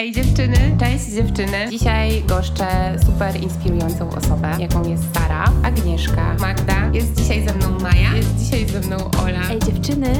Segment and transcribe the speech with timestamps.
[0.00, 1.70] Ej dziewczyny, cześć dziewczyny.
[1.70, 2.66] Dzisiaj goszczę
[3.06, 6.90] super inspirującą osobę, jaką jest Sara, Agnieszka, Magda.
[6.92, 9.50] Jest dzisiaj ze mną Maja, jest dzisiaj ze mną Ola.
[9.50, 10.12] Ej dziewczyny.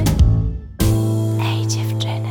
[1.45, 2.29] Ej dziewczyny.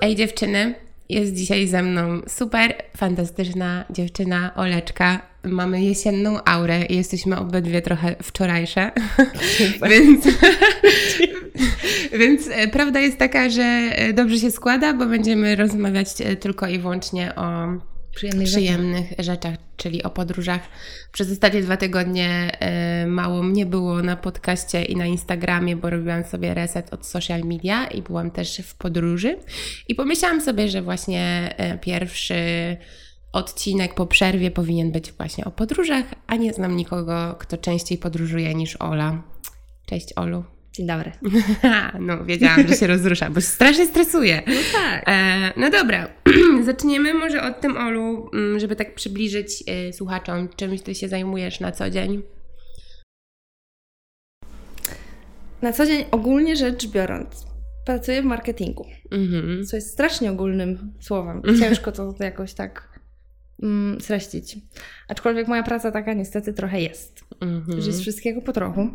[0.00, 0.74] Ej dziewczyny,
[1.08, 5.20] jest dzisiaj ze mną super fantastyczna dziewczyna Oleczka.
[5.44, 8.90] Mamy jesienną aurę i jesteśmy obydwie trochę wczorajsze.
[9.90, 10.24] więc,
[12.18, 16.66] więc e, prawda jest taka, że e, dobrze się składa, bo będziemy rozmawiać e, tylko
[16.66, 17.66] i wyłącznie o
[18.16, 20.60] Przyjemnych, przyjemnych rzeczach, czyli o podróżach.
[21.12, 26.24] Przez ostatnie dwa tygodnie e, mało mnie było na podcaście i na Instagramie, bo robiłam
[26.24, 29.38] sobie reset od social media i byłam też w podróży.
[29.88, 32.36] I pomyślałam sobie, że właśnie e, pierwszy
[33.32, 38.54] odcinek po przerwie powinien być właśnie o podróżach, a nie znam nikogo, kto częściej podróżuje
[38.54, 39.22] niż Ola.
[39.86, 40.55] Cześć Olu.
[40.76, 41.12] Dzień dobry.
[42.00, 44.42] no, wiedziałam, że się rozrusza, bo się strasznie stresuje.
[44.46, 45.04] No tak.
[45.06, 46.08] E, no dobra,
[46.64, 51.60] zaczniemy może od tym, Olu, mm, żeby tak przybliżyć e, słuchaczom, czymś ty się zajmujesz
[51.60, 52.22] na co dzień.
[55.62, 57.46] Na co dzień ogólnie rzecz biorąc,
[57.86, 59.66] pracuję w marketingu, Mhm.
[59.66, 61.42] co jest strasznie ogólnym słowem.
[61.60, 62.95] Ciężko to jakoś tak
[63.62, 64.58] mm, streścić.
[65.08, 67.80] Aczkolwiek moja praca taka niestety trochę jest, Mhm.
[67.80, 68.88] że jest wszystkiego po trochu.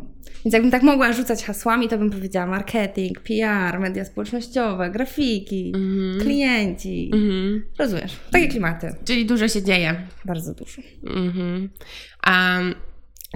[0.44, 6.20] Więc jakbym tak mogła rzucać hasłami, to bym powiedziała marketing, PR, media społecznościowe, grafiki, Mhm.
[6.20, 7.10] klienci.
[7.14, 7.64] Mhm.
[7.78, 8.16] Rozumiesz?
[8.30, 8.94] Takie klimaty.
[9.04, 10.06] Czyli dużo się dzieje.
[10.24, 10.82] Bardzo dużo.
[11.06, 11.68] Mhm.
[12.22, 12.58] A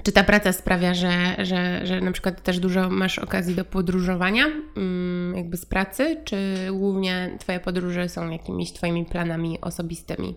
[0.02, 4.44] czy ta praca sprawia, że, że, że na przykład też dużo masz okazji do podróżowania,
[4.76, 6.36] mm, jakby z pracy, czy
[6.72, 10.34] głównie Twoje podróże są jakimiś Twoimi planami osobistymi?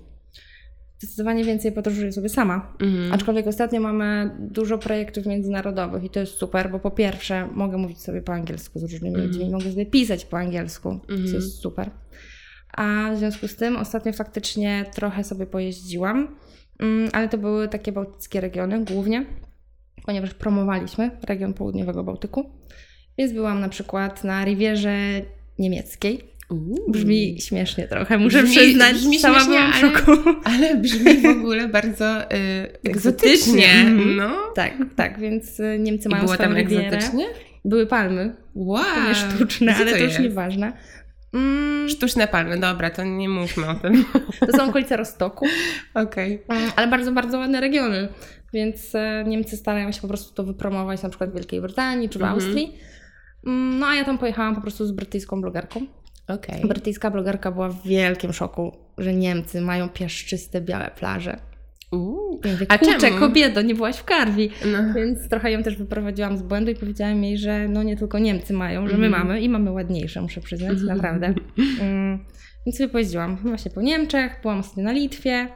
[1.00, 2.74] Zdecydowanie więcej podróżuję sobie sama.
[2.80, 3.14] Mhm.
[3.14, 8.02] Aczkolwiek ostatnio mamy dużo projektów międzynarodowych i to jest super, bo po pierwsze mogę mówić
[8.02, 9.28] sobie po angielsku z różnymi Mhm.
[9.28, 11.28] ludźmi, mogę sobie pisać po angielsku, Mhm.
[11.28, 11.90] co jest super.
[12.74, 16.36] A w związku z tym ostatnio faktycznie trochę sobie pojeździłam,
[16.80, 19.26] mm, ale to były takie bałtyckie regiony głównie,
[20.06, 22.50] ponieważ promowaliśmy region południowego Bałtyku.
[23.18, 24.98] Więc byłam na przykład na Rivierze
[25.60, 26.24] Niemieckiej.
[26.88, 28.94] Brzmi śmiesznie trochę, muszę Brzmi- przyznać.
[28.94, 30.12] brzmi sama byłam w ale- szoku.
[30.44, 32.28] Ale brzmi w ogóle bardzo y,
[32.84, 33.72] egzotycznie.
[33.72, 34.16] Mhm.
[34.16, 34.32] No.
[34.56, 37.26] Tak, tak, więc y, Niemcy I mają było tam egzotycznie?
[37.66, 38.84] Były palmy, Wow.
[38.84, 40.74] to nie sztuczne, ale to, już nieważne.
[41.34, 44.06] Mm, Sztuczne palmy, dobra, to nie mówmy o tym.
[44.40, 45.46] to są okolice Rostoku,
[45.94, 46.42] Okej.
[46.50, 48.08] mm, ale bardzo, bardzo ładne regiony,
[48.54, 52.20] więc e, Niemcy starają się po prostu to wypromować na przykład w Wielkiej Brytanii czy
[52.20, 52.40] w Mhm.
[52.42, 52.74] Austrii.
[53.48, 55.86] Mm, No a ja tam pojechałam po prostu z brytyjską blogerką.
[56.30, 56.62] Okej.
[56.68, 61.40] Brytyjska blogerka była w wielkim szoku, że Niemcy mają piaszczyste, białe plaże.
[61.92, 62.40] Uuu.
[62.46, 64.50] Ja mówię, A kurczę, kobieto, nie byłaś w Karwi.
[64.66, 64.94] No.
[64.94, 68.54] Więc trochę ją też wyprowadziłam z błędu i powiedziałam jej, że no nie tylko Niemcy
[68.54, 69.28] mają, że my Mhm.
[69.28, 70.98] mamy i mamy ładniejsze, muszę przyznać, Mhm.
[70.98, 71.34] naprawdę.
[71.82, 72.20] Mm,
[72.66, 75.48] więc sobie pojeździłam właśnie po Niemczech, byłam ostatnio na Litwie.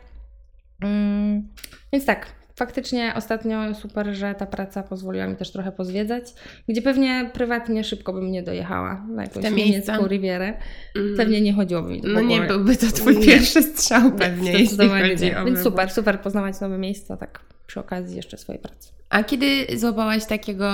[0.83, 1.47] Mm,
[1.93, 6.23] więc tak, faktycznie ostatnio super, że ta praca pozwoliła mi też trochę pozwiedzać,
[6.69, 10.53] gdzie pewnie prywatnie szybko bym nie dojechała na jakąś niemiecką rivierę.
[10.95, 11.17] Mm.
[11.17, 13.25] Pewnie nie chodziłoby mi to No nie byłby to twój Nie.
[13.25, 15.35] pierwszy strzał pewnie, jeśli chodzi nie.
[15.45, 18.89] Więc super, super poznawać nowe miejsca, tak przy okazji jeszcze swojej pracy.
[19.09, 20.71] A kiedy złapałaś takiego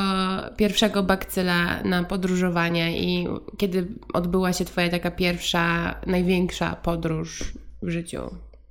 [0.58, 8.20] pierwszego bakcyla na podróżowanie i kiedy odbyła się twoja taka pierwsza, największa podróż w życiu?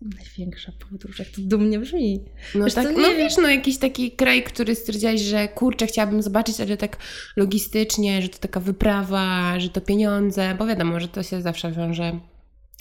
[0.03, 2.25] Największa podróż, jak to dumnie brzmi.
[2.55, 6.61] No Wiesz tak, no wiesz, no jakiś taki kraj, który stwierdziłaś, że kurczę, chciałabym zobaczyć,
[6.61, 6.97] ale tak
[7.37, 12.21] logistycznie, że to taka wyprawa, że to pieniądze, bo wiadomo, że to się zawsze wiąże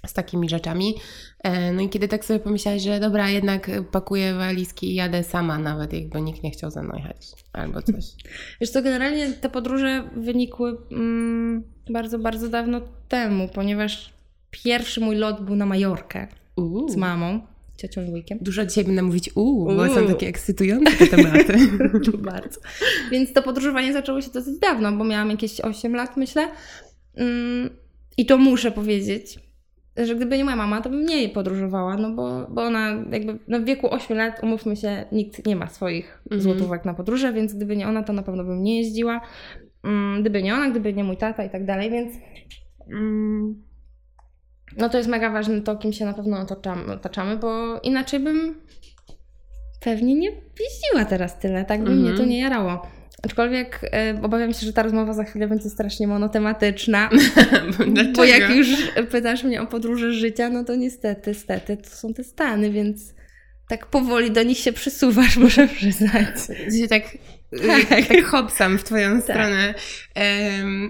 [0.08, 0.96] z takimi rzeczami.
[1.44, 5.60] E, No i kiedy tak sobie pomyślałaś, że dobra, jednak pakuję walizki i jadę sama
[5.60, 7.18] nawet, jakby nikt nie chciał ze mną jechać
[7.54, 8.06] albo coś.
[8.62, 14.14] Wiesz co, generalnie te podróże wynikły mm, bardzo, bardzo dawno temu, ponieważ
[14.52, 16.90] pierwszy mój lot był na Majorkę Uuu.
[16.90, 17.40] z mamą,
[17.78, 18.38] ciocią wujkiem.
[18.42, 21.54] Dużo dzisiaj będę mówić uuu, bo są takie ekscytujące te tematy.
[22.32, 22.60] bardzo.
[23.12, 26.48] Więc to podróżowanie zaczęło się dosyć dawno, bo miałam jakieś 8 lat, myślę.
[27.16, 27.70] Mm,
[28.18, 29.40] I to muszę powiedzieć,
[29.98, 33.60] że gdyby nie moja mama, to bym mniej podróżowała, no bo, bo ona jakby no
[33.60, 36.42] w wieku 8 lat, umówmy się, nikt nie ma swoich Mhm.
[36.42, 39.22] złotówek na podróże, więc gdyby nie ona, to na pewno bym nie jeździła.
[39.84, 42.14] Mm, Gdyby nie ona, gdyby nie mój tata i tak dalej, więc
[42.92, 43.56] mm,
[44.78, 48.62] no to jest mega ważne to, kim się na pewno otaczamy, otaczamy bo inaczej bym
[49.80, 52.08] pewnie nie jeździła teraz tyle, tak by Mhm.
[52.08, 52.88] mnie to nie jarało.
[53.24, 57.10] Aczkolwiek e, obawiam się, że ta rozmowa za chwilę będzie strasznie monotematyczna,
[58.16, 58.68] bo jak już
[59.12, 63.14] pytasz mnie o podróże życia, no to niestety, stety, to są te Stany, więc
[63.70, 66.28] tak powoli do nich się przysuwasz, muszę przyznać.
[66.80, 67.04] Się tak
[67.90, 69.24] tak, tak hopsam w twoją tak.
[69.24, 69.74] stronę.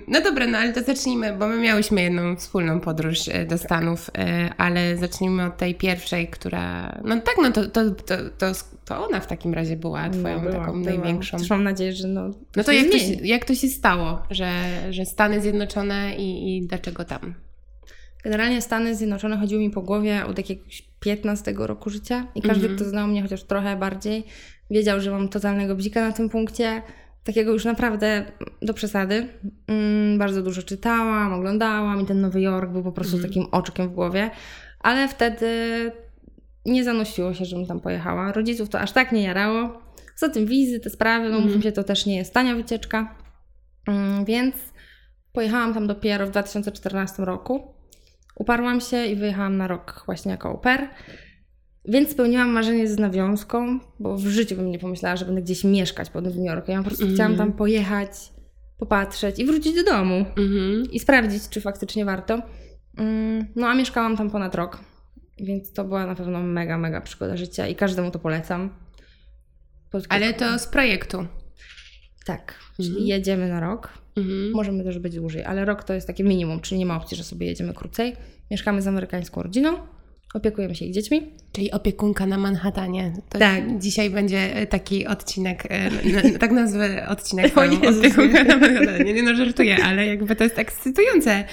[0.07, 4.09] No dobra, no ale to zacznijmy, bo my miałyśmy jedną wspólną podróż e, do Stanów,
[4.17, 8.51] e, ale zacznijmy od tej pierwszej, która, no tak, no to, to, to, to,
[8.85, 10.95] to ona w takim razie była no, twoją no, była, taką była.
[10.95, 11.37] największą.
[11.37, 14.21] Też mam nadzieję, że no to No to jak to, się, jak to się stało,
[14.31, 14.51] że,
[14.89, 17.33] że Stany Zjednoczone i, i dlaczego tam?
[18.23, 22.75] Generalnie Stany Zjednoczone chodziły mi po głowie od jakiegoś 15 roku życia i każdy, mm-hmm.
[22.75, 24.23] kto znał mnie chociaż trochę bardziej,
[24.71, 26.81] wiedział, że mam totalnego bzika na tym punkcie.
[27.23, 28.25] Takiego już naprawdę
[28.61, 29.27] do przesady.
[29.67, 33.21] Mm, bardzo dużo czytałam, oglądałam i ten Nowy Jork był po prostu mm-hmm.
[33.21, 34.29] takim oczkiem w głowie.
[34.79, 35.51] Ale wtedy
[36.65, 38.31] nie zanosiło się, żebym tam pojechała.
[38.31, 39.81] Rodziców to aż tak nie jarało.
[40.15, 41.61] Za tym wizy, te sprawy, no mm.
[41.61, 43.15] się, to też nie jest tania wycieczka.
[43.87, 44.55] Mm, więc
[45.33, 47.76] pojechałam tam dopiero w 2014 roku.
[48.37, 50.89] Uparłam się i wyjechałam na rok właśnie jako au pair.
[51.85, 56.09] Więc spełniłam marzenie z nawiązką, bo w życiu bym nie pomyślała, że będę gdzieś mieszkać
[56.09, 56.73] pod Nowym Jorkiem.
[56.75, 57.15] Ja po prostu mm.
[57.15, 58.09] chciałam tam pojechać,
[58.77, 60.87] popatrzeć i wrócić do domu mm-hmm.
[60.91, 62.41] i sprawdzić, czy faktycznie warto.
[62.97, 64.79] Mm, no a mieszkałam tam ponad rok,
[65.39, 68.69] więc to była na pewno mega, mega przygoda życia i każdemu to polecam.
[70.09, 71.25] Ale to z projektu.
[72.25, 73.07] Tak, czyli mm-hmm.
[73.07, 73.89] jedziemy na rok.
[74.17, 74.51] Mhm.
[74.51, 77.23] Możemy też być dłużej, ale rok to jest takie minimum, czyli nie ma opcji, że
[77.23, 78.15] sobie jedziemy krócej.
[78.51, 79.77] Mieszkamy z amerykańską rodziną,
[80.33, 81.31] opiekujemy się ich dziećmi.
[81.51, 83.13] Czyli opiekunka na Manhattanie.
[83.29, 83.79] To tak.
[83.79, 87.53] Dzisiaj będzie e, taki odcinek, e, tak nazwę odcinek.
[87.57, 89.13] O opiekunka na Manhattanie.
[89.13, 91.43] Nie no, żartuję, ale jakby to jest ekscytujące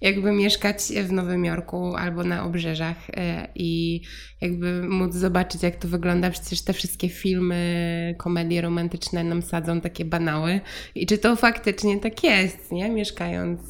[0.00, 0.78] jakby mieszkać
[1.08, 4.00] w Nowym Jorku albo na obrzeżach e, i
[4.40, 6.30] jakby móc zobaczyć, jak to wygląda.
[6.30, 10.60] Przecież te wszystkie filmy, komedie romantyczne nam sadzą takie banały.
[10.94, 12.90] I czy to faktycznie tak jest, nie?
[12.90, 13.60] Mieszkając,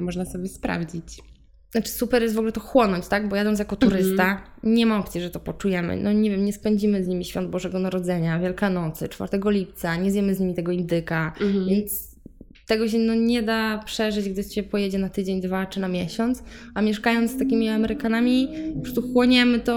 [0.00, 1.27] można sobie sprawdzić.
[1.70, 3.28] Znaczy super jest w ogóle to chłonąć, tak?
[3.28, 4.76] Bo jadąc jako turysta, mm -hmm.
[4.76, 5.96] nie ma opcji, że to poczujemy.
[5.96, 10.34] No nie wiem, nie spędzimy z nimi świąt Bożego Narodzenia, Wielkanocy, 4 lipca, nie zjemy
[10.34, 11.68] z nimi tego indyka, mm -hmm.
[11.68, 12.18] więc
[12.66, 16.42] tego się no, nie da przeżyć, gdy się pojedzie na tydzień, dwa czy na miesiąc,
[16.74, 19.74] a mieszkając z takimi Amerykanami, po prostu chłoniemy to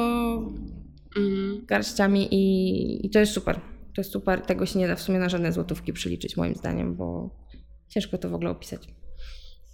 [1.17, 1.65] mm.
[1.65, 3.55] garściami i, i to jest super.
[3.95, 6.95] To jest super, tego się nie da w sumie na żadne złotówki przeliczyć moim zdaniem,
[6.95, 7.29] bo
[7.89, 8.87] ciężko to w ogóle opisać.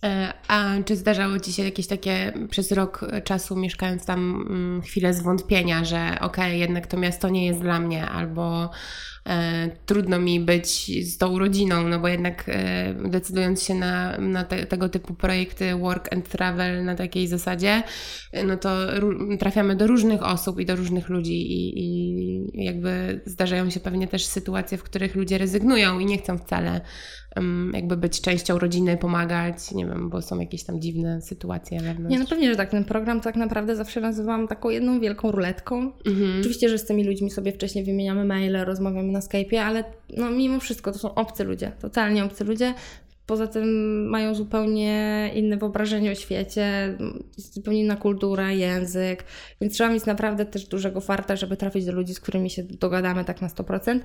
[0.06, 5.14] E, a czy zdarzało Ci się jakieś takie przez rok czasu mieszkając tam mm, chwile
[5.14, 8.70] zwątpienia, że okej, okay, jednak to miasto nie jest dla mnie, albo
[9.26, 14.44] e, trudno mi być z tą rodziną, no bo jednak e, decydując się na, na
[14.44, 17.84] te, tego typu projekty work and travel na takiej zasadzie,
[18.46, 18.70] no to
[19.40, 24.26] trafiamy do różnych osób i do różnych ludzi i, i jakby zdarzają się pewnie też
[24.26, 26.82] sytuacje, w których ludzie rezygnują i nie chcą wcale
[27.74, 32.12] jakby być częścią rodziny, pomagać, nie wiem, bo są jakieś tam dziwne sytuacje wewnątrz.
[32.12, 32.72] Nie, no pewnie, że tak.
[32.72, 35.92] Ten program tak naprawdę zawsze nazywam taką jedną wielką ruletką.
[36.06, 36.40] Mhm.
[36.40, 39.84] Oczywiście, że z tymi ludźmi sobie wcześniej wymieniamy maile, rozmawiamy na Skype'ie, ale
[40.18, 42.74] no mimo wszystko to są obcy ludzie, totalnie obcy ludzie.
[43.26, 43.70] Poza tym
[44.10, 46.98] mają zupełnie inne wyobrażenie o świecie,
[47.38, 49.24] zupełnie inna kultura, język,
[49.62, 53.26] więc trzeba mieć naprawdę też dużego farta, żeby trafić do ludzi, z którymi się dogadamy
[53.26, 54.00] tak na 100%.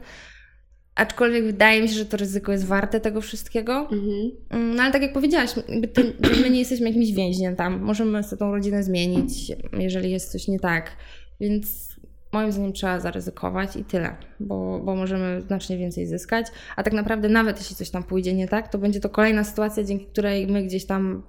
[0.95, 3.81] Aczkolwiek wydaje mi się, że to ryzyko jest warte tego wszystkiego.
[3.81, 4.31] Mhm.
[4.51, 5.51] Mm, no ale tak jak powiedziałaś,
[5.95, 6.13] ty,
[6.43, 7.81] my nie jesteśmy jakimś więźniem tam.
[7.81, 10.97] Możemy sobie tą rodzinę zmienić, jeżeli jest coś nie tak.
[11.41, 11.93] Więc
[12.33, 16.47] moim zdaniem trzeba zaryzykować i tyle, bo, bo możemy znacznie więcej zyskać.
[16.77, 19.85] A tak naprawdę nawet jeśli coś tam pójdzie nie tak, to będzie to kolejna sytuacja,
[19.85, 21.23] dzięki której my gdzieś tam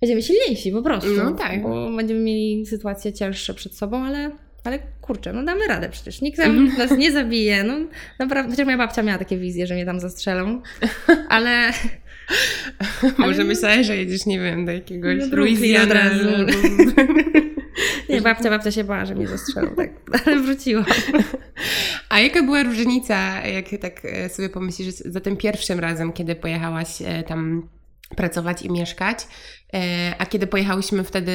[0.00, 1.10] będziemy silniejsi po prostu.
[1.16, 1.62] No tak.
[1.62, 4.30] Bo będziemy mieli sytuacje cięższe przed sobą, ale
[4.64, 6.20] ale kurczę, no damy radę przecież.
[6.20, 7.64] Nikt nam nas nie zabije.
[7.64, 7.74] No
[8.18, 10.62] naprawdę, chociaż moja babcia miała takie wizje, że mnie tam zastrzelą,
[11.28, 11.72] ale...
[13.18, 16.10] Może myślałeś, że jedziesz, nie wiem, do jakiegoś no, Louisiana.
[18.08, 19.90] nie, babcia, babcia się bała, że mnie zastrzelą, tak,
[20.26, 20.84] ale wróciłam.
[22.08, 27.02] A jaka była różnica, jak tak e, sobie pomyślisz, za tym pierwszym razem, kiedy pojechałaś
[27.02, 27.68] e, tam
[28.16, 29.18] pracować i mieszkać.
[29.74, 31.32] E, a kiedy pojechałyśmy wtedy,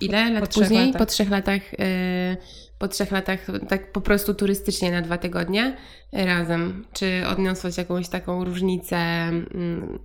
[0.00, 0.92] ile lat po później?
[0.92, 1.62] Po trzech latach.
[1.78, 2.36] E,
[2.78, 5.76] po trzech latach, tak po prostu turystycznie na dwa tygodnie
[6.12, 6.84] razem.
[6.92, 8.96] Czy odniosłaś jakąś taką różnicę?
[8.96, 9.98] Mm,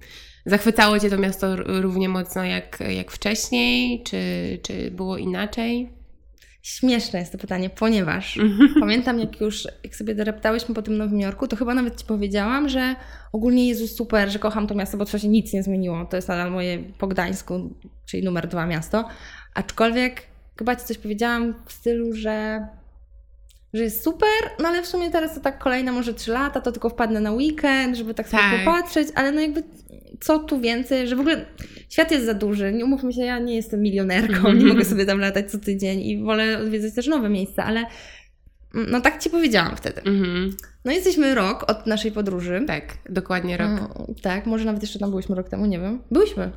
[0.45, 4.03] zachwycało Cię to miasto równie mocno jak, jak wcześniej?
[4.03, 6.00] Czy, czy było inaczej?
[6.61, 8.39] Śmieszne jest to pytanie, ponieważ
[8.79, 12.69] pamiętam, jak już jak sobie doreptałyśmy po tym Nowym Jorku, to chyba nawet Ci powiedziałam,
[12.69, 12.95] że
[13.31, 16.05] ogólnie jest super, że kocham to miasto, bo to się nic nie zmieniło.
[16.05, 17.75] To jest nadal moje po Gdańsku,
[18.05, 19.07] czyli numer dwa miasto.
[19.53, 20.21] Aczkolwiek
[20.57, 22.67] chyba Ci coś powiedziałam w stylu, że
[23.73, 26.71] że jest super, no ale w sumie teraz to tak kolejne może trzy lata, to
[26.71, 28.65] tylko wpadnę na weekend, żeby tak sobie tak.
[28.65, 29.63] popatrzeć, ale no jakby
[30.19, 31.45] co tu więcej, że w ogóle
[31.89, 32.73] świat jest za duży.
[32.73, 36.23] Nie umówmy się, ja nie jestem milionerką, nie mogę sobie tam latać co tydzień i
[36.23, 37.85] wolę odwiedzać też nowe miejsca, ale
[38.73, 40.01] No tak ci powiedziałam wtedy.
[40.01, 40.55] Mhm.
[40.85, 42.63] No jesteśmy rok od naszej podróży.
[42.67, 43.69] Tak, dokładnie rok.
[43.69, 43.87] Mm,
[44.21, 46.01] tak, może nawet jeszcze tam byliśmy rok temu, nie wiem.
[46.11, 46.51] Byliśmy.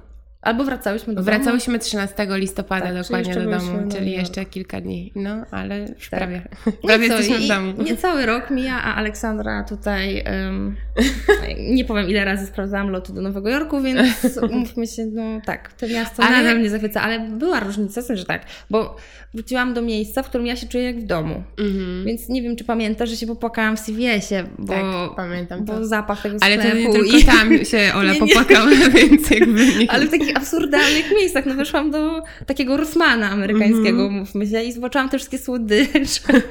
[0.44, 1.36] Albo wracałyśmy do domu.
[1.36, 5.12] Wracałyśmy 13 listopada Tak, dokładnie do domu, czyli jeszcze kilka dni.
[5.14, 6.20] No, ale już Tak.
[6.20, 6.42] prawie.
[6.66, 7.72] No prawie i co, jesteśmy w domu.
[7.82, 10.22] Niecały rok mija, a Aleksandra tutaj.
[10.24, 10.76] em,
[11.76, 13.98] nie powiem ile razy sprawdzałam loty do Nowego Jorku, więc
[14.50, 18.20] umówmy się, no tak, to miasto Ale- nadal mnie zachwyca, ale była różnica, w sensie,
[18.20, 18.96] że tak, bo
[19.34, 21.42] wróciłam do miejsca, w którym ja się czuję jak w domu.
[21.58, 22.04] Mhm.
[22.06, 25.72] Więc nie wiem, czy pamiętasz, że się popłakałam w CVS-ie, bo, Tak, pamiętam to.
[25.72, 27.24] bo zapach tego Ale to sklepu nie tylko i...
[27.24, 28.26] tam się Ola Nie, nie.
[28.26, 29.90] popłakała, więc jakby nie.
[29.90, 31.46] Ale w takich absurdalnych miejscach.
[31.46, 34.12] No weszłam do takiego Rossmana amerykańskiego, Mhm.
[34.12, 36.20] mówmy się, i zobaczyłam te wszystkie słodycze.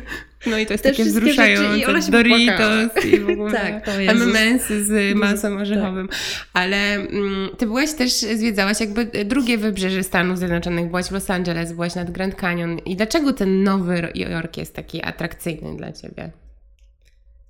[0.45, 2.01] No i to jest Te takie rzeczy wzruszające.
[2.01, 3.87] Się Doritos i w ogóle Tak.
[3.87, 5.61] M&M'sy z masą Tak.
[5.61, 6.09] orzechowym.
[6.53, 10.87] Ale mm, ty byłaś też, zwiedzałaś jakby drugie wybrzeże Stanów Zjednoczonych.
[10.87, 12.77] Byłaś w Los Angeles, byłaś nad Grand Canyon.
[12.85, 16.31] I dlaczego ten Nowy Jork jest taki atrakcyjny dla ciebie?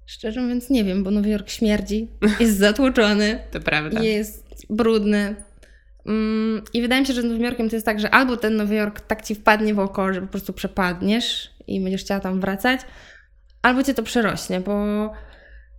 [0.06, 2.08] Szczerze mówiąc nie wiem, bo Nowy Jork śmierdzi,
[2.40, 4.04] jest zatłoczony, To prawda.
[4.04, 5.36] jest brudny.
[6.06, 8.56] Mm, I wydaje mi się, że z Nowym Jorkiem to jest tak, że albo ten
[8.56, 12.42] Nowy Jork tak ci wpadnie w oko, że po prostu przepadniesz i będziesz chciała tam
[12.42, 12.82] wracać,
[13.62, 15.10] albo cię to przerośnie, bo,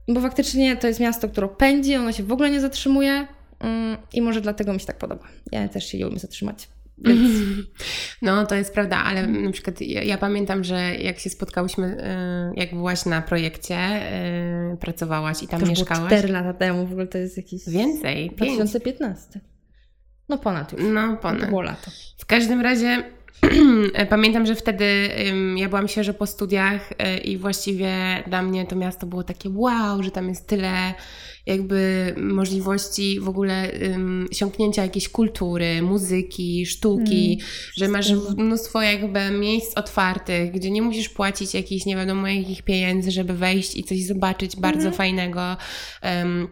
[0.08, 3.26] bo faktycznie to jest miasto, które pędzi, ono się w ogóle nie zatrzymuje
[3.60, 5.28] mm, i może dlatego mi się tak podoba.
[5.52, 6.68] Ja też się nie umiem zatrzymać.
[6.98, 7.30] Więc
[8.22, 11.86] No, to jest prawda, ale na przykład ja, ja pamiętam, że jak się spotkałyśmy,
[12.56, 13.78] y, jak byłaś na projekcie,
[14.72, 16.12] y, pracowałaś i tam to już było mieszkałaś.
[16.18, 17.68] 4 lata temu, w ogóle to jest jakiś...
[17.68, 18.56] Więcej, pięć.
[18.56, 19.40] 2015.
[20.28, 20.82] No ponad już.
[20.92, 21.48] No, To ponad.
[21.48, 21.90] było lato.
[22.18, 23.04] W każdym razie
[24.10, 24.84] pamiętam, że wtedy
[25.28, 27.92] ym, ja byłam świeżo po studiach y, i właściwie
[28.26, 30.94] dla mnie to miasto było takie wow, że tam jest tyle
[31.46, 37.40] jakby możliwości w ogóle ym, sięgnięcia jakiejś kultury, muzyki, sztuki,
[37.76, 43.10] że masz mnóstwo jakby miejsc otwartych, gdzie nie musisz płacić jakichś nie wiadomo jakich pieniędzy,
[43.10, 45.56] żeby wejść i coś zobaczyć bardzo fajnego.
[46.22, 46.48] Ym,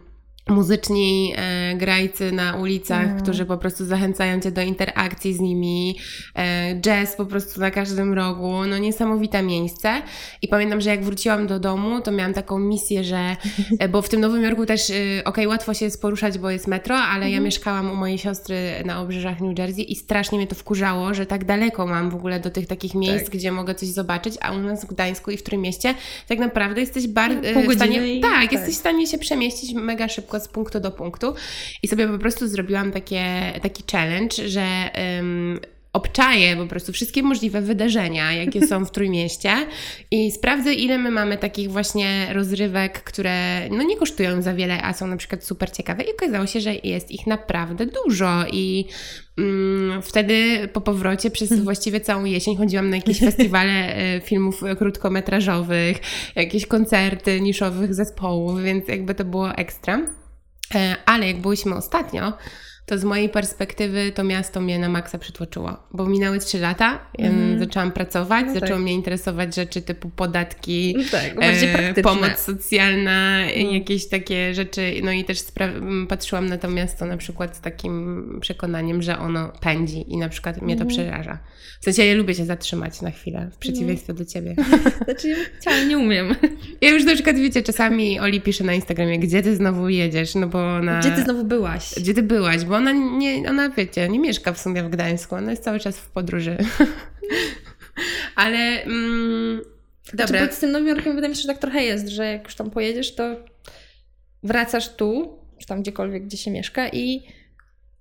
[0.49, 3.21] muzyczni e, grajcy na ulicach, Mm.
[3.21, 5.97] którzy po prostu zachęcają cię do interakcji z nimi,
[6.35, 10.01] e, jazz po prostu na każdym rogu, no niesamowite miejsce.
[10.41, 13.35] I pamiętam, że jak wróciłam do domu, to miałam taką misję, że,
[13.79, 14.93] e, bo w tym Nowym Jorku też, e,
[15.25, 19.01] okej, łatwo się jest poruszać, bo jest metro, ale ja mieszkałam u mojej siostry na
[19.01, 22.49] obrzeżach New Jersey i strasznie mnie to wkurzało, że tak daleko mam w ogóle do
[22.49, 23.33] tych takich miejsc, Tak.
[23.33, 25.93] gdzie mogę coś zobaczyć, a u nas w Gdańsku i w którym mieście
[26.27, 28.51] tak naprawdę jesteś bardzo Pół w godziny stanie, i- tak, tak.
[28.51, 31.35] jesteś w stanie się przemieścić mega szybko z punktu do punktu.
[31.83, 35.59] I sobie po prostu zrobiłam takie, taki challenge, że ym,
[35.93, 39.51] obczaję po prostu wszystkie możliwe wydarzenia, jakie są w Trójmieście
[40.11, 44.93] i sprawdzę, ile my mamy takich właśnie rozrywek, które no nie kosztują za wiele, a
[44.93, 46.03] są na przykład super ciekawe.
[46.03, 48.85] I okazało się, że jest ich naprawdę dużo i
[49.37, 55.97] mm, wtedy po powrocie przez właściwie całą jesień chodziłam na jakieś festiwale e, filmów krótkometrażowych,
[56.35, 60.22] jakieś koncerty niszowych zespołów, więc jakby to było ekstra.
[60.75, 62.33] E, Ale jak byłyśmy ostatnio,
[62.85, 67.59] to z mojej perspektywy to miasto mnie na maksa przytłoczyło, bo minęły trzy lata, em,
[67.59, 68.61] zaczęłam pracować, No tak.
[68.61, 71.33] zaczęły mnie interesować rzeczy typu podatki, No tak,
[71.97, 73.71] e, pomoc socjalna, No.
[73.71, 74.93] jakieś takie rzeczy.
[75.03, 75.39] No i też
[76.09, 80.61] patrzyłam na to miasto na przykład z takim przekonaniem, że ono pędzi i na przykład
[80.61, 80.89] mnie to Mhm.
[80.89, 81.39] przeraża.
[81.81, 84.55] W sensie ja lubię się zatrzymać na chwilę, w przeciwieństwie do ciebie.
[85.05, 86.35] Znaczy, wcale nie umiem.
[86.81, 90.47] Ja już na przykład, wiecie, czasami Oli pisze na Instagramie, gdzie ty znowu jedziesz, no
[90.47, 90.99] bo ona...
[90.99, 91.93] Gdzie ty znowu byłaś?
[91.97, 92.65] Gdzie ty byłaś?
[92.65, 95.97] Bo ona, nie, ona wiecie, nie mieszka w sumie w Gdańsku, ona jest cały czas
[95.97, 96.57] w podróży.
[98.35, 98.83] Ale...
[98.83, 99.61] Mm,
[100.11, 100.25] Dobra.
[100.25, 100.39] dobra.
[100.39, 102.55] Znaczy, z tym Nowym Jorkiem wydaje mi się, że tak trochę jest, że jak już
[102.55, 103.35] tam pojedziesz, to
[104.43, 107.23] wracasz tu, czy tam gdziekolwiek, gdzie się mieszka i,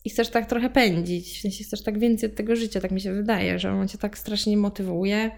[0.04, 1.38] i chcesz tak trochę pędzić.
[1.38, 3.98] W sensie chcesz tak więcej od tego życia, tak mi się wydaje, że on cię
[3.98, 5.30] tak strasznie motywuje,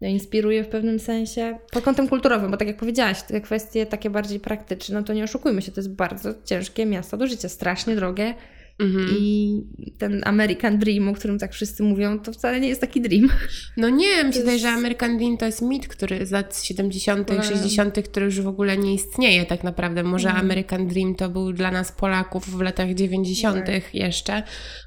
[0.00, 1.58] inspiruje w pewnym sensie.
[1.70, 5.24] Pod kątem kulturowym, bo tak jak powiedziałaś, te kwestie takie bardziej praktyczne, no to nie
[5.24, 8.34] oszukujmy się, to jest bardzo ciężkie miasto do życia, strasznie drogie.
[8.78, 9.08] Mhm.
[9.20, 9.62] I
[9.98, 13.28] ten American Dream, o którym tak wszyscy mówią, to wcale nie jest taki dream.
[13.76, 17.42] No nie, wydaje, jest- że American Dream to jest mit, który z lat 70., Mm.
[17.42, 20.02] 60., który już w ogóle nie istnieje tak naprawdę.
[20.02, 20.40] Może Mm.
[20.40, 23.66] American Dream to był dla nas Polaków w latach 90.
[23.66, 23.94] Tak.
[23.94, 24.42] jeszcze.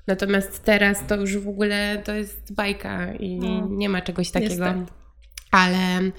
[0.08, 3.68] Natomiast teraz to już w ogóle to jest bajka i No.
[3.72, 4.66] nie ma czegoś takiego.
[4.66, 4.99] Niestety.
[5.52, 6.12] Ale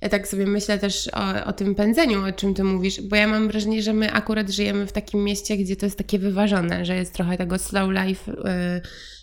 [0.00, 3.26] ja tak sobie myślę też o, o tym pędzeniu, o czym ty mówisz, bo ja
[3.26, 6.96] mam wrażenie, że my akurat żyjemy w takim mieście, gdzie to jest takie wyważone, że
[6.96, 8.36] jest trochę tego slow life y,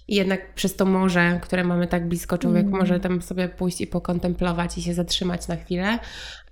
[0.07, 2.79] i jednak przez to morze, które mamy tak blisko, człowiek Mm.
[2.79, 5.99] może tam sobie pójść i pokontemplować i się zatrzymać na chwilę.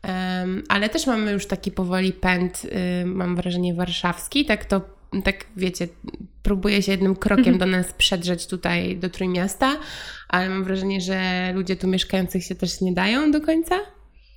[0.02, 4.82] Em, ale też mamy już taki powoli pęd, y, mam wrażenie, warszawski, tak to
[5.24, 5.88] tak wiecie,
[6.44, 9.78] próbuje się jednym krokiem do nas przedrzeć tutaj do Trójmiasta,
[10.30, 13.76] ale mam wrażenie, że ludzie tu mieszkających się też nie dają do końca.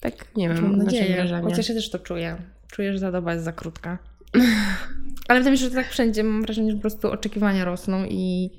[0.01, 1.15] Tak, nie wiem, Mam nadzieję.
[1.15, 1.43] wrażenie.
[1.43, 2.37] Chociaż ja też to czuję.
[2.71, 3.99] Czuję, że ta doba jest za krótka.
[5.29, 8.51] Ale wydaje mi się, że tak wszędzie mam wrażenie, że po prostu oczekiwania rosną i,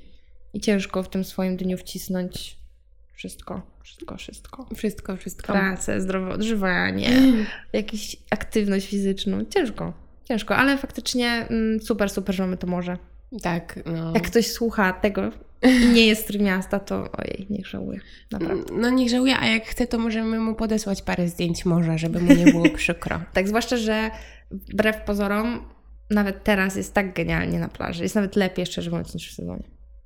[0.52, 2.56] i ciężko w tym swoim dniu wcisnąć
[3.14, 4.66] wszystko, wszystko, wszystko.
[4.74, 5.52] Wszystko, wszystko.
[5.52, 7.10] Pracę, zdrowe odżywanie,
[7.72, 9.44] jakąś aktywność fizyczną.
[9.44, 9.92] Ciężko,
[10.24, 12.98] ciężko, ale faktycznie mm, super, super, że mamy to morze.
[13.42, 14.12] Tak, no.
[14.14, 15.30] Jak ktoś słucha tego
[15.62, 18.00] i nie jest z Trójmiasta, to ojej, niech żałuje.
[18.30, 18.74] Naprawdę.
[18.74, 22.34] No niech żałuje, a jak chce, to możemy mu podesłać parę zdjęć morza, żeby mu
[22.34, 23.20] nie było przykro.
[23.32, 24.10] Tak, zwłaszcza, że
[24.50, 25.64] wbrew pozorom
[26.10, 28.02] nawet teraz jest tak genialnie na plaży.
[28.02, 29.64] Jest nawet lepiej, szczerze mówiąc, niż w sezonie.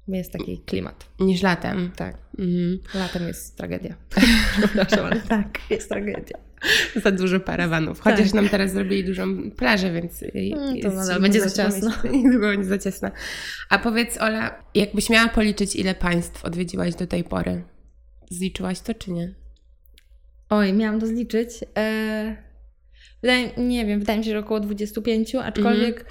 [0.09, 1.07] Jest taki klimat.
[1.21, 1.91] Niż latem.
[1.97, 2.17] Tak.
[2.39, 2.79] Mhm.
[2.95, 3.95] Latem jest tragedia.
[4.59, 6.39] Przepraszam, ale tak, jest tragedia.
[7.05, 8.01] Za dużo parawanów.
[8.01, 8.35] Chociaż Tak.
[8.35, 11.91] nam teraz zrobili dużą plażę, więc Mm, to nadal będzie za ciasno.
[12.13, 13.11] Niedługo będzie za ciasno.
[13.71, 17.63] A powiedz Ola, jakbyś miała policzyć, ile państw odwiedziłaś do tej pory?
[18.31, 19.35] Zliczyłaś to czy nie?
[20.51, 21.51] Oj, miałam to zliczyć.
[21.79, 22.37] E,
[23.23, 26.05] wydaje, nie wiem, wydaje mi się, że około 25, aczkolwiek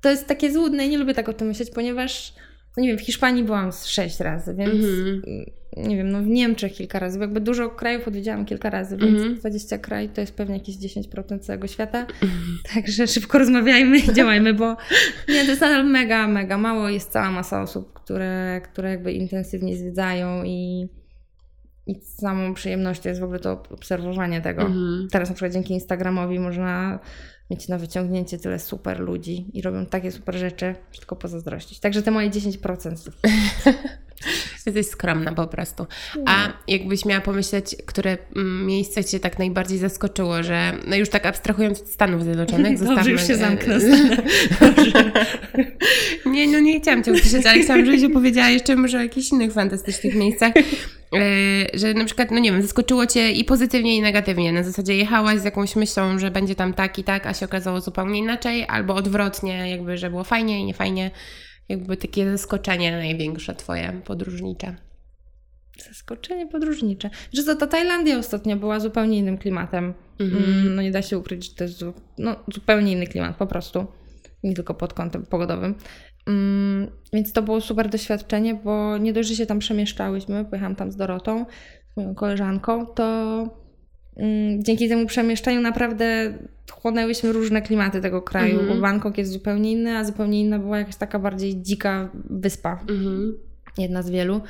[0.00, 2.34] to jest takie złudne i nie lubię tak o tym myśleć, ponieważ,
[2.76, 5.22] no nie wiem, w Hiszpanii byłam 6 razy, więc Mhm.
[5.76, 9.34] nie wiem, no w Niemczech kilka razy, jakby dużo krajów odwiedziłam kilka razy, więc Mhm.
[9.38, 12.06] 20 krajów to jest pewnie jakieś 10% całego świata.
[12.74, 14.76] Także szybko rozmawiajmy i działajmy, bo
[15.28, 16.88] nie, to jest nadal mega, mega mało.
[16.88, 20.88] Jest cała masa osób, które, które jakby intensywnie zwiedzają i,
[21.86, 24.62] i samą przyjemnością jest w ogóle to obserwowanie tego.
[24.62, 25.08] Mhm.
[25.12, 26.98] Teraz na przykład dzięki Instagramowi można
[27.50, 31.80] mieć na wyciągnięcie tyle super ludzi i robią takie super rzeczy, że tylko pozazdrościć.
[31.80, 32.94] Także te moje 10%.
[34.66, 35.86] Jesteś skromna po prostu.
[36.26, 41.26] A jakbyś miała pomyśleć, które mm, miejsce Cię tak najbardziej zaskoczyło, że no już tak
[41.26, 43.78] abstrahując od Stanów Zjednoczonych, Dobrze, już się e, zamknę.
[46.26, 49.52] Nie, no nie chciałam Cię ucieszyć, ale chciałam, żebyś opowiedziała jeszcze może o jakichś innych
[49.52, 50.52] fantastycznych miejscach,
[51.74, 54.52] że na przykład, no nie wiem, zaskoczyło Cię i pozytywnie i negatywnie.
[54.52, 57.80] Na zasadzie jechałaś z jakąś myślą, że będzie tam tak i tak, a się okazało
[57.80, 61.10] zupełnie inaczej, albo odwrotnie, jakby, że było fajnie i niefajnie.
[61.68, 64.76] Jakby takie zaskoczenie największe Twoje podróżnicze.
[65.88, 67.10] Zaskoczenie podróżnicze.
[67.32, 69.94] Że to ta Tajlandia ostatnio była zupełnie innym klimatem.
[70.20, 70.44] Mhm.
[70.44, 71.84] Mm, No nie da się ukryć, że to jest
[72.18, 73.86] no, zupełnie inny klimat po prostu.
[74.42, 75.74] Nie tylko pod kątem pogodowym.
[76.26, 80.92] Mm, Więc to było super doświadczenie, bo nie dość, że się tam przemieszczałyśmy, pojechałam tam
[80.92, 81.46] z Dorotą,
[81.92, 83.04] z moją koleżanką, to
[84.16, 86.34] mm, dzięki temu przemieszczaniu naprawdę
[86.72, 88.76] chłonęłyśmy różne klimaty tego kraju, Mhm.
[88.76, 93.38] bo Bangkok jest zupełnie inny, a zupełnie inna była jakaś taka bardziej dzika wyspa Mhm.
[93.78, 94.40] jedna z wielu.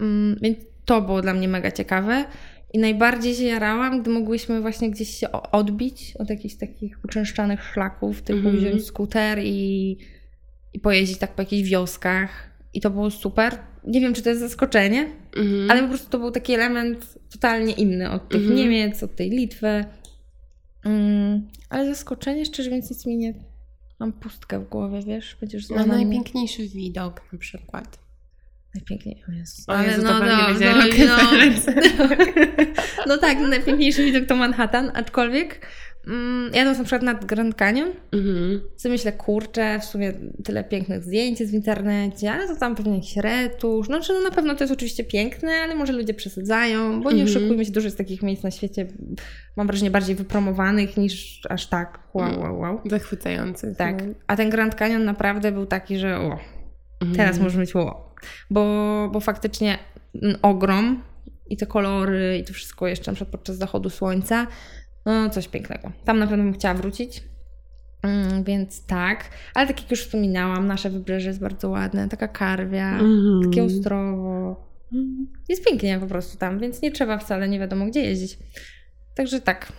[0.00, 2.24] Mm, Więc to było dla mnie mega ciekawe.
[2.72, 8.22] I najbardziej się jarałam, gdy mogłyśmy właśnie gdzieś się odbić od jakichś takich uczęszczanych szlaków,
[8.22, 8.56] typu Mhm.
[8.56, 9.96] wziąć skuter i,
[10.78, 12.50] i pojeździć tak po jakichś wioskach.
[12.74, 13.58] I to było super.
[13.84, 15.70] Nie wiem, czy to jest zaskoczenie, Mhm.
[15.70, 18.56] ale po prostu to był taki element totalnie inny od tych Mhm.
[18.56, 19.84] Niemiec, od tej Litwy.
[20.84, 23.34] Mm, ale zaskoczenie, szczerze mówiąc, nic mi nie...
[24.00, 25.36] Mam pustkę w głowie, wiesz?
[25.40, 26.04] Będziesz No, znana mnie.
[26.04, 27.98] najpiękniejszy widok na przykład.
[28.74, 29.22] Najpiękniej.
[29.28, 29.62] O Jezu.
[29.66, 31.52] O Jezu, to pewnie no, będzie no, Rockefeller.
[33.08, 35.66] no tak, najpiękniejszy widok to Manhattan, aczkolwiek
[36.08, 38.60] mm, jadąc na przykład nad Grand Canyon, Mhm.
[38.76, 40.12] sobie myślę, kurczę, w sumie
[40.44, 43.86] tyle pięknych zdjęć jest w internecie, ale to tam pewnie jakiś retusz.
[43.86, 47.36] Znaczy, no na pewno to jest oczywiście piękne, ale może ludzie przesadzają, bo nie Mhm.
[47.38, 48.86] oszukujmy się, dużo jest takich miejsc na świecie,
[49.56, 52.80] mam wrażenie, bardziej wypromowanych niż aż tak wow, wow, wow.
[52.90, 53.74] Zachwycający.
[53.78, 54.14] Tak, no.
[54.26, 56.38] a ten Grand Canyon naprawdę był taki, że o,
[57.00, 57.16] Mhm.
[57.16, 58.14] Teraz może być ło.
[58.50, 58.64] Bo,
[59.12, 59.78] bo faktycznie
[60.22, 61.02] mm, ogrom
[61.46, 64.48] i te kolory i to wszystko jeszcze na przykład podczas zachodu słońca, no
[65.30, 65.92] coś pięknego.
[66.04, 67.22] Tam na pewno bym chciała wrócić.
[68.02, 72.90] Mm, więc tak, ale tak jak już wspominałam, nasze wybrzeże jest bardzo ładne, taka karwia,
[72.98, 73.40] Mhm.
[73.50, 74.68] takie ostrowo.
[75.48, 78.38] Jest pięknie po prostu tam, więc nie trzeba wcale nie wiadomo gdzie jeździć.
[79.14, 79.72] Także tak.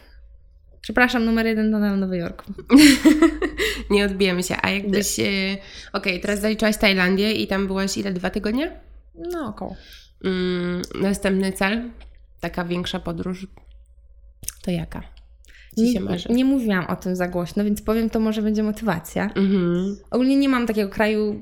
[0.81, 2.43] Przepraszam, numer jeden to Nowy Jork.
[3.91, 4.55] Nie odbijemy się.
[4.61, 5.19] A jakbyś.
[5.19, 5.23] e,
[5.93, 8.13] Okej, teraz zaliczyłaś Tajlandię i tam byłaś ile?
[8.13, 8.79] Dwa tygodnie?
[9.15, 9.75] No około.
[10.25, 11.89] Mm, następny cel,
[12.39, 13.47] taka większa podróż,
[14.61, 15.03] to jaka?
[15.79, 16.29] Ci się Nie, marzy?
[16.29, 19.25] nie mówiłam o tym za głośno, więc powiem, to może będzie motywacja.
[19.25, 19.97] Mhm.
[20.11, 21.41] Ogólnie nie mam takiego kraju.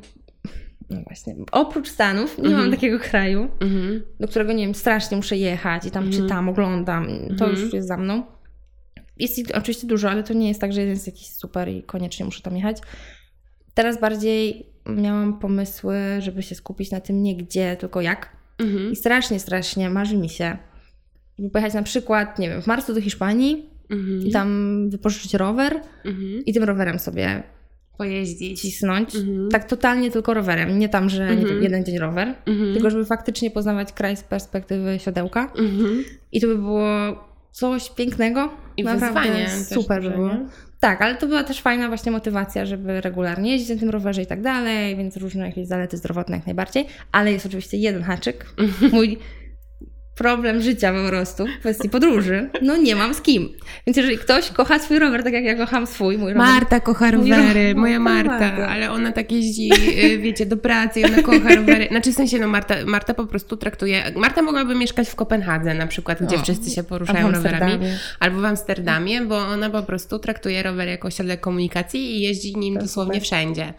[0.90, 1.36] No właśnie.
[1.52, 2.62] Oprócz Stanów, nie Mhm.
[2.64, 4.02] mam takiego kraju, Mhm.
[4.20, 6.24] do którego nie wiem, strasznie muszę jechać i tam Mhm.
[6.24, 7.08] czytam, oglądam.
[7.38, 7.52] To Mhm.
[7.64, 8.24] już jest za mną.
[9.18, 11.84] Jest ich oczywiście dużo, ale to nie jest tak, że jeden jest jakiś super i
[11.84, 12.78] koniecznie muszę tam jechać.
[13.74, 18.38] Teraz bardziej miałam pomysły, żeby się skupić na tym nie gdzie, tylko jak.
[18.60, 18.92] Mhm.
[18.92, 20.58] I strasznie, strasznie marzy mi się,
[21.40, 24.22] żeby pojechać na przykład, nie wiem, w marcu do Hiszpanii Mhm.
[24.28, 26.46] i tam wypożyczyć rower Mhm.
[26.46, 27.44] i tym rowerem sobie
[27.98, 28.62] Pojeździć.
[28.62, 29.16] cisnąć.
[29.16, 29.50] Mhm.
[29.52, 30.80] Tak totalnie tylko rowerem.
[30.80, 31.48] Nie tam, że nie Mhm.
[31.50, 32.74] wiem, jeden dzień rower, Mhm.
[32.74, 35.52] tylko żeby faktycznie poznawać kraj z perspektywy siodełka.
[35.58, 36.04] Mhm.
[36.32, 36.88] I to by było
[37.52, 38.50] coś pięknego.
[38.78, 39.50] I Naprawdę wyzwanie.
[39.66, 40.28] super też, było.
[40.28, 40.46] nie?
[40.80, 44.26] Tak, ale to była też fajna właśnie motywacja, żeby regularnie jeździć na tym rowerze i
[44.26, 46.86] tak dalej, więc różne jakieś zalety zdrowotne jak najbardziej.
[47.12, 48.46] Ale jest oczywiście jeden haczyk.
[48.92, 49.18] Mój
[50.18, 52.50] problem życia po prostu w kwestii podróży.
[52.62, 53.50] No nie mam z kim.
[53.88, 56.48] Więc jeżeli ktoś kocha swój rower tak jak ja kocham swój, mój rower.
[56.48, 57.76] Marta kocha rowery, rower.
[57.76, 58.68] moja Marta, Marta.
[58.68, 59.70] ale ona tak jeździ,
[60.04, 61.88] y, wiecie, do pracy i ona kocha rowery.
[61.92, 64.04] Znaczy w sensie, no Marta, Marta po prostu traktuje...
[64.16, 67.80] Marta mogłaby mieszkać w Kopenhadze na przykład, gdzie O, wszyscy się poruszają rowerami.
[68.20, 72.78] Albo w Amsterdamie, bo ona po prostu traktuje rower jako środek komunikacji i jeździ nim
[72.78, 73.74] dosłownie wszędzie.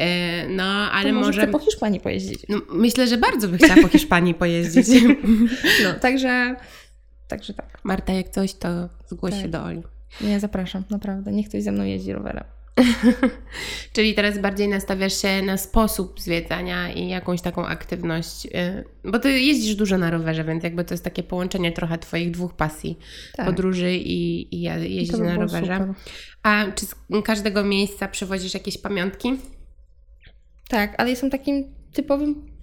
[0.00, 0.04] Y,
[0.48, 1.46] No, ale To może, może...
[1.46, 2.40] po Hiszpanii pojeździć.
[2.48, 4.86] No, myślę, że bardzo by chciała po Hiszpanii pojeździć.
[5.84, 6.56] No, także,
[7.28, 7.80] także tak.
[7.84, 8.68] Marta, jak coś, to
[9.08, 9.42] zgłoś Tak.
[9.42, 9.82] się do Oli.
[10.20, 11.32] Nie zapraszam, naprawdę.
[11.32, 12.44] Niech ktoś ze mną jeździ rowerem.
[13.92, 19.40] Czyli teraz bardziej nastawiasz się na sposób zwiedzania i jakąś taką aktywność, y, bo ty
[19.40, 22.98] jeździsz dużo na rowerze, więc jakby to jest takie połączenie trochę twoich dwóch pasji,
[23.36, 23.46] Tak.
[23.46, 24.78] podróży i, i ja-
[25.12, 25.78] by na rowerze.
[25.78, 25.94] super.
[26.42, 29.32] A czy z każdego miejsca przywozisz jakieś pamiątki?
[30.68, 32.57] Tak, ale jestem takim typowym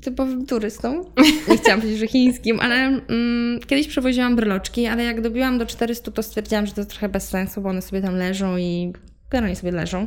[0.00, 1.04] typowym turystą.
[1.48, 2.74] Nie chciałam powiedzieć, że chińskim, ale
[3.08, 7.28] mm, kiedyś przewoziłam bryloczki, ale jak dobiłam do 400, to stwierdziłam, że to trochę bez
[7.28, 8.92] sensu, bo one sobie tam leżą i
[9.30, 10.06] generalnie sobie leżą.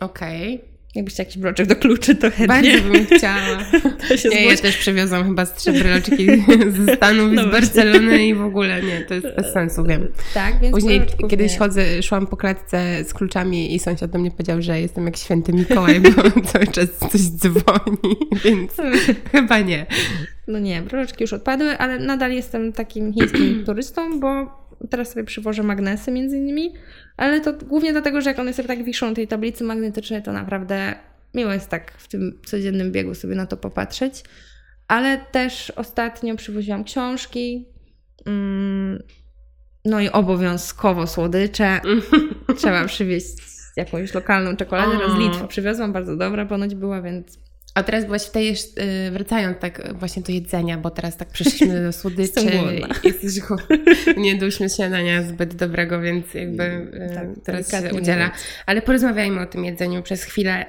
[0.00, 0.71] Okej.
[0.94, 2.46] Jakbyście jakiś bloczek do kluczy, to chętnie.
[2.46, 3.58] Bardzo bym chciała.
[4.08, 6.26] To się Nie, ja też przywiozłam chyba z trzy bryloczki
[6.86, 7.50] ze Stanów No z.
[7.50, 10.08] Barcelony i w ogóle nie, to jest bez sensu, wiem.
[10.34, 11.58] Tak, więc Później kiedyś nie.
[11.58, 15.52] chodzę, szłam po klatce z kluczami i sąsiad do mnie powiedział, że jestem jak święty
[15.52, 16.10] Mikołaj, bo
[16.52, 18.72] cały czas coś dzwoni, więc
[19.32, 19.86] chyba nie.
[20.48, 25.62] No nie, bryloczki już odpadły, ale nadal jestem takim chińskim turystą, bo teraz sobie przywożę
[25.62, 26.74] magnesy między innymi,
[27.16, 30.32] ale to głównie dlatego, że jak one sobie tak wiszą na tej tablicy magnetycznej, to
[30.32, 30.94] naprawdę
[31.34, 34.24] miło jest tak w tym codziennym biegu sobie na to popatrzeć.
[34.88, 37.68] Ale też ostatnio przywoziłam książki,
[38.26, 39.02] mm,
[39.84, 41.80] no i obowiązkowo słodycze.
[42.58, 43.36] Trzeba przywieźć
[43.76, 45.18] jakąś lokalną czekoladę, raz z O.
[45.18, 47.38] Litwy przywiozłam, bardzo dobra ponoć była, więc
[47.74, 51.82] A teraz byłaś w tej, y, wracając tak właśnie do jedzenia, bo teraz tak przeszliśmy
[51.82, 52.40] do słodyczy.
[53.04, 53.32] Jesteś
[54.16, 58.30] nie doszliśmy śniadania zbyt dobrego, więc jakby y, Tak, teraz się udziela.
[58.66, 60.66] Ale porozmawiajmy o tym jedzeniu przez chwilę.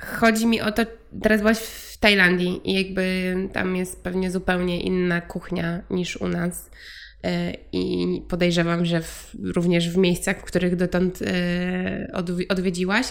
[0.00, 0.82] Chodzi mi o to,
[1.22, 6.70] teraz byłaś w Tajlandii i jakby tam jest pewnie zupełnie inna kuchnia niż u nas.
[7.72, 11.18] I podejrzewam, że w, również w miejscach, w których dotąd
[12.12, 13.06] odwi- odwiedziłaś,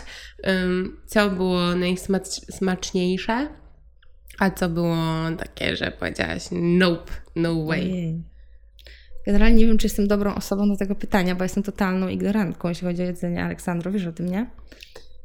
[1.06, 3.48] co było najsmaczniejsze,
[4.40, 4.98] a co było
[5.38, 8.24] takie, że powiedziałaś nope, no way.
[9.26, 12.88] Generalnie nie wiem, czy jestem dobrą osobą do tego pytania, bo jestem totalną ignorantką, jeśli
[12.88, 13.44] chodzi o jedzenie.
[13.44, 14.50] Aleksandro, wiesz o tym, nie?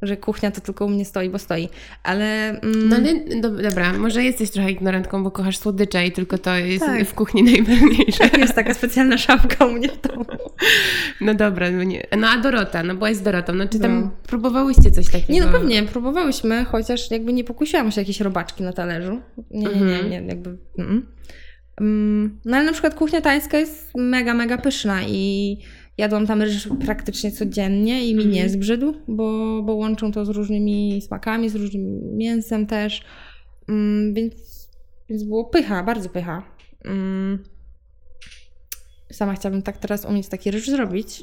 [0.01, 1.69] Że kuchnia to tylko u mnie stoi, bo stoi.
[2.03, 2.49] Ale.
[2.49, 6.55] Mm, No ale do, dobra, może jesteś trochę ignorantką, bo kochasz słodycze i tylko to
[6.55, 7.07] jest Tak.
[7.07, 8.29] w kuchni najważniejsze.
[8.37, 10.25] jest taka specjalna szafka u mnie w domu.
[11.21, 12.07] No dobra, no, nie.
[12.17, 14.11] no a Dorota, no byłaś z Dorotą, no czy tam No.
[14.27, 15.33] próbowałyście coś takiego?
[15.33, 19.21] Nie, no pewnie, próbowałyśmy, chociaż jakby nie pokusiłam się jakieś robaczki na talerzu.
[19.51, 20.09] Nie, nie, nie, Mhm.
[20.09, 20.57] nie jakby.
[20.79, 21.05] Mm.
[21.81, 25.57] Mm, No ale na przykład kuchnia tajska jest mega, mega pyszna i
[25.97, 28.49] jadłam tam ryż praktycznie codziennie i mi nie Mhm.
[28.49, 33.01] zbrzydł, bo, bo łączą to z różnymi smakami, z różnym mięsem też,
[33.69, 34.33] Mm, więc,
[35.09, 36.43] więc było pycha, bardzo pycha.
[36.85, 37.43] Mm.
[39.11, 41.21] Sama chciałabym tak teraz umieć taki ryż zrobić,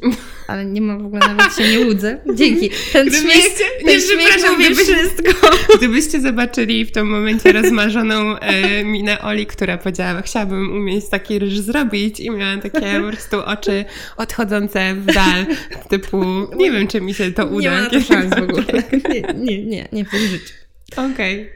[0.48, 2.18] ale nie ma w ogóle, nawet się nie łudzę.
[2.34, 2.70] Dzięki.
[2.92, 5.50] Ten śmiech, Gdybyście, ten nie, śmiech przepraszam, mówi gdybyście, wszystko.
[5.78, 11.58] gdybyście zobaczyli w tym momencie rozmarzoną e, minę Oli, która powiedziała, chciałabym umieć taki ryż
[11.58, 13.84] zrobić i miała takie po prostu oczy
[14.16, 15.46] odchodzące w dal,
[15.88, 16.24] typu
[16.56, 17.70] nie wiem, czy mi się to uda.
[17.70, 18.64] Nie ma to szans w ogóle.
[19.08, 20.54] Nie, nie, nie, nie w życiu.
[20.96, 21.50] Okej.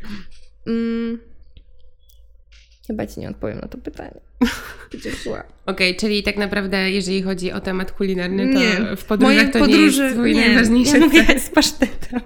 [0.67, 1.19] Mm.
[2.87, 4.28] Chyba ci nie odpowiem na to pytanie.
[4.92, 5.42] Będzie zła.
[5.66, 8.96] Okej, czyli tak naprawdę, jeżeli chodzi o temat kulinarny, to Nie.
[8.96, 12.20] w podróżach Moje to podróże, nie jest twój nie, najważniejszy ja mówię z pasztetem.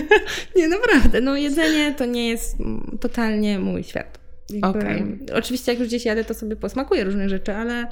[0.56, 2.56] nie, naprawdę, no jedzenie to nie jest
[3.00, 4.18] totalnie mój świat.
[4.50, 5.04] Jakby- Okej.
[5.34, 7.86] Oczywiście jak już gdzieś jadę, to sobie posmakuję różnych rzeczy, ale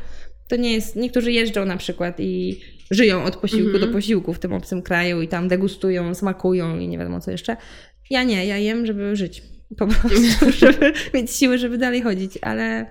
[0.48, 3.86] to nie jest, niektórzy jeżdżą na przykład i żyją od posiłku Mhm.
[3.86, 7.56] do posiłku w tym obcym kraju i tam degustują, smakują i nie wiadomo co jeszcze.
[8.10, 9.42] Ja nie, ja jem, żeby żyć.
[9.78, 12.86] Po prostu, żeby mieć siły, żeby dalej chodzić, ale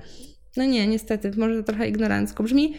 [0.59, 2.73] no nie, niestety, może to trochę ignorancko brzmi,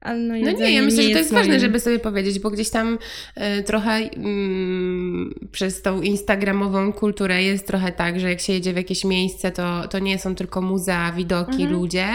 [0.00, 2.50] ale no No nie, ja myślę, że to jest ważne, moim- żeby sobie powiedzieć, bo
[2.50, 2.98] gdzieś tam
[3.34, 8.76] e, trochę mm, przez tą instagramową kulturę jest trochę tak, że jak się jedzie w
[8.76, 11.72] jakieś miejsce, to, to nie są tylko muzea, widoki, Mhm.
[11.72, 12.06] ludzie,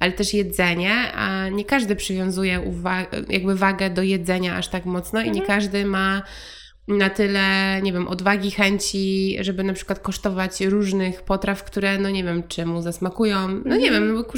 [0.00, 5.20] ale też jedzenie, a nie każdy przywiązuje uwa- jakby wagę do jedzenia aż tak mocno
[5.20, 5.46] i nie Mhm.
[5.46, 6.22] każdy ma
[6.88, 12.24] na tyle, nie wiem, odwagi, chęci, żeby na przykład kosztować różnych potraw, które, no nie
[12.24, 13.60] wiem, czemu zasmakują.
[13.64, 14.32] No nie wiem, no bo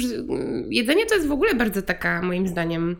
[0.69, 2.95] jedzenie to jest w ogóle bardzo taka, moim zdaniem,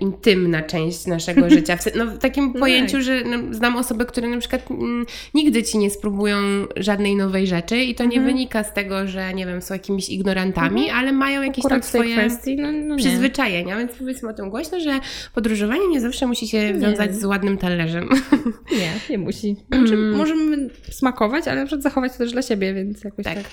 [0.00, 1.78] intymna część naszego życia.
[1.96, 3.02] No, w takim No pojęciu, tak.
[3.02, 6.36] że no, znam osoby, które na przykład mm, nigdy ci nie spróbują
[6.76, 8.26] żadnej nowej rzeczy i to nie Mhm.
[8.26, 12.12] wynika z tego, że nie wiem, są jakimiś ignorantami, ale mają jakieś Akurat tam swoje
[12.16, 15.00] kwestii, no, no przyzwyczajenia, więc powiedzmy o tym głośno, że
[15.34, 16.80] podróżowanie nie zawsze musi się Nie.
[16.80, 18.08] wiązać z ładnym talerzem.
[18.80, 19.56] Nie, nie musi.
[19.72, 20.16] Znaczy, Mm.
[20.16, 23.34] możemy smakować, ale na przykład zachować to też dla siebie, więc jakoś Tak.
[23.34, 23.44] tak.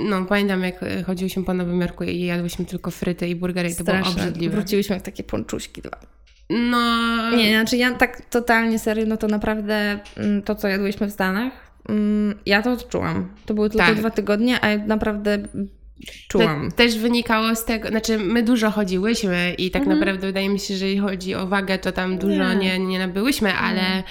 [0.00, 3.74] No, pamiętam jak e, chodziłyśmy po Nowym Jorku i jadłyśmy tylko fryty i burgery i
[3.76, 4.54] to było obrzydliwe.
[4.56, 5.98] Wróciłyśmy jak takie pączuśki dwa.
[6.50, 11.12] No, Nie, znaczy ja tak totalnie serio, no to naprawdę mm, to, co jadłyśmy w
[11.12, 11.52] Stanach,
[11.88, 13.28] mm, ja to odczułam.
[13.46, 13.96] To były tylko Tak.
[13.96, 15.38] dwa tygodnie, a naprawdę
[16.28, 16.70] czułam.
[16.70, 19.98] To też wynikało z tego, znaczy my dużo chodziłyśmy i tak Mhm.
[19.98, 22.78] naprawdę wydaje mi się, że jeżeli chodzi o wagę, to tam dużo nie, Nie.
[22.78, 24.02] nie nabyłyśmy, ale,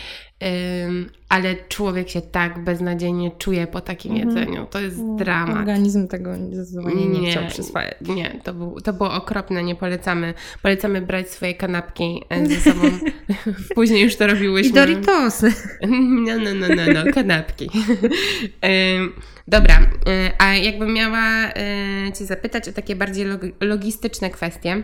[1.30, 4.30] ale człowiek się tak beznadziejnie czuje po takim Mhm.
[4.38, 4.66] jedzeniu.
[4.72, 5.58] To jest dramat.
[5.58, 7.32] Organizm tego zdecydowanie nie, Nie.
[7.32, 7.96] chciał przyswajać.
[8.02, 10.34] Nie, to, był, to było okropne, nie polecamy.
[10.62, 12.84] Polecamy brać swoje kanapki e, ze sobą.
[13.76, 14.70] Później już to robiłyśmy.
[14.70, 15.54] I Doritosy.
[16.28, 17.70] No, no, no, no, no kanapki.
[19.48, 24.84] Dobra, y, a jakbym miała y, Cię zapytać o takie bardziej log- logistyczne kwestie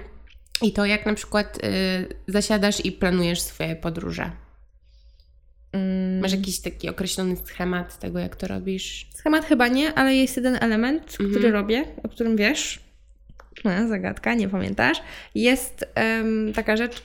[0.62, 1.62] i to jak na przykład y,
[2.28, 4.32] zasiadasz i planujesz swoje podróże.
[5.74, 9.08] Mm, Masz jakiś taki określony schemat tego, jak to robisz?
[9.14, 11.30] Schemat chyba nie, ale jest jeden element, Mhm.
[11.30, 12.80] który robię, o którym wiesz.
[13.66, 14.98] No, zagadka, nie pamiętasz.
[15.36, 17.04] Jest em, taka rzecz,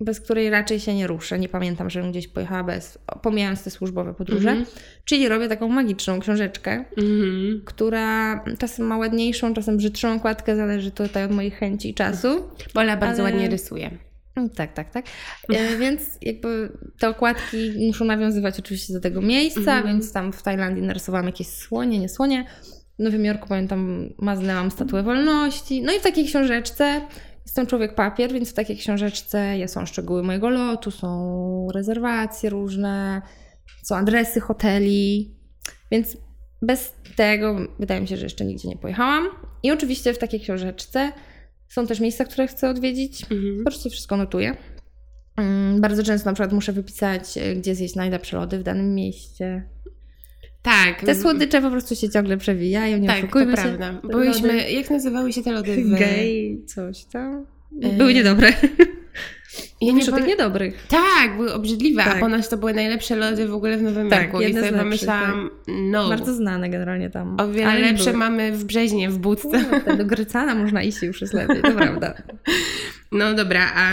[0.00, 1.38] bez której raczej się nie ruszę.
[1.38, 4.50] Nie pamiętam, żebym gdzieś pojechała bez, pomijając te służbowe podróże.
[4.50, 4.66] Mhm.
[5.04, 7.62] Czyli robię taką magiczną książeczkę, Mhm.
[7.64, 12.28] która czasem ma ładniejszą, czasem brzydszą okładkę, zależy tutaj od moich chęci i czasu.
[12.74, 13.90] Bola bardzo Ale- ładnie rysuje.
[14.36, 15.06] Mm, Tak, tak, tak.
[15.54, 19.86] E, więc jakby te okładki muszą nawiązywać oczywiście do tego miejsca, Mhm.
[19.86, 22.44] więc tam w Tajlandii narysowałam jakieś słonie, nie słonie.
[22.98, 25.82] W Nowym Jorku pamiętam, maznęłam statuę wolności.
[25.82, 27.00] No i w takiej książeczce
[27.46, 33.22] jestem człowiek papier, więc w takiej książeczce są szczegóły mojego lotu, są rezerwacje różne,
[33.82, 35.34] są adresy hoteli,
[35.90, 36.16] więc
[36.62, 39.28] bez tego wydaje mi się, że jeszcze nigdzie nie pojechałam.
[39.62, 41.12] I oczywiście w takiej książeczce
[41.70, 43.22] są też miejsca, które chcę odwiedzić.
[43.22, 43.58] Mhm.
[43.58, 44.56] Po prostu wszystko notuję.
[45.36, 49.62] Mm, Bardzo często na przykład muszę wypisać, e, gdzie zjeść najlepsze lody w danym mieście.
[50.62, 51.00] Tak.
[51.04, 53.46] Te słodycze po prostu się ciągle przewijają, nie Tak, to się.
[53.52, 54.00] prawda.
[54.02, 55.84] Lody jak nazywały się te lody?
[55.84, 55.98] W...
[55.98, 57.46] Gej, coś tam.
[57.82, 58.52] E, Były niedobre.
[59.80, 60.86] Ja Mówisz o tych niedobrych.
[60.88, 62.20] Tak, były obrzydliwe, a Tak.
[62.20, 64.40] ponoć to były najlepsze lody w ogóle w Nowym Tak, Jorku.
[64.40, 67.36] I sobie pomyślałam, no, Bardzo znane generalnie tam.
[67.40, 68.16] o wiele Ale nie lepsze były.
[68.16, 69.64] mamy w Brzeźnie, w Budce.
[69.64, 72.14] Kurde, Do Grycana można iść już jest lepiej, to prawda.
[73.12, 73.90] No dobra, a,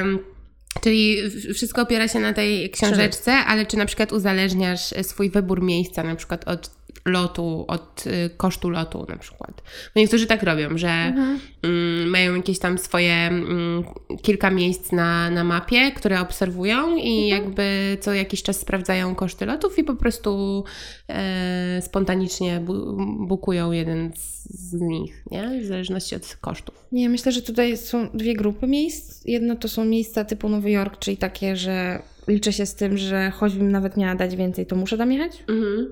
[0.81, 1.17] czyli
[1.53, 6.15] wszystko opiera się na tej książeczce, ale czy na przykład uzależniasz swój wybór miejsca na
[6.15, 9.61] przykład od lotu, od y, kosztu lotu na przykład?
[9.95, 11.39] Bo niektórzy tak robią, że Mhm.
[11.63, 13.83] mm, mają jakieś tam swoje mm,
[14.21, 17.43] kilka miejsc na, na mapie, które obserwują i Mhm.
[17.43, 20.63] jakby co jakiś czas sprawdzają koszty lotów i po prostu
[21.09, 25.61] e, spontanicznie bu bukują jeden z, z nich, nie?
[25.61, 26.85] W zależności od kosztów.
[26.91, 29.25] Nie, myślę, że tutaj są dwie grupy miejsc.
[29.25, 33.31] Jedno to są miejsca typu Nowy Jork, czyli takie, że liczę się z tym, że
[33.31, 35.43] choćbym nawet miała dać więcej, to muszę tam jechać.
[35.47, 35.87] Mhm.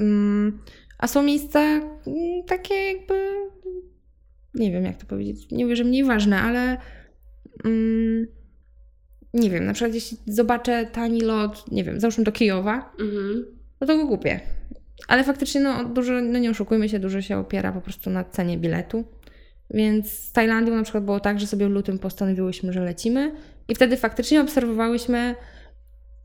[0.00, 0.58] Mm,
[0.98, 1.90] A są miejsca mm,
[2.46, 3.14] takie jakby,
[4.54, 6.76] nie wiem jak to powiedzieć, nie mówię, że mniej ważne, ale
[7.64, 8.26] mm,
[9.34, 13.46] nie wiem, na przykład jeśli zobaczę tani lot, nie wiem, załóżmy do Kijowa, Mhm.
[13.80, 14.40] no to go kupię.
[15.08, 18.58] Ale faktycznie, no dużo, no nie oszukujmy się, dużo się opiera po prostu na cenie
[18.58, 19.04] biletu.
[19.70, 23.32] Więc z Tajlandią na przykład było tak, że sobie w lutym postanowiłyśmy, że lecimy
[23.68, 25.34] i wtedy faktycznie obserwowałyśmy,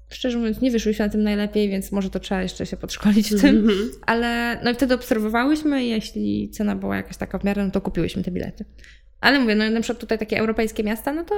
[0.09, 3.41] szczerze mówiąc nie wyszłyśmy na tym najlepiej, więc może to trzeba jeszcze się podszkolić w
[3.41, 3.57] tym.
[3.57, 3.89] Mhm.
[4.05, 8.23] Ale no i wtedy obserwowałyśmy jeśli cena była jakaś taka w miarę, no to kupiłyśmy
[8.23, 8.65] te bilety.
[9.21, 11.35] Ale mówię, no na przykład tutaj takie europejskie miasta, no to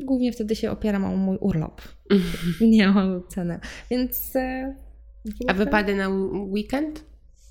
[0.00, 1.82] głównie wtedy się opieram o mój urlop.
[2.60, 3.60] Nie o cenę.
[3.90, 4.36] Więc...
[4.36, 4.74] e,
[5.48, 7.04] A wypady na weekend?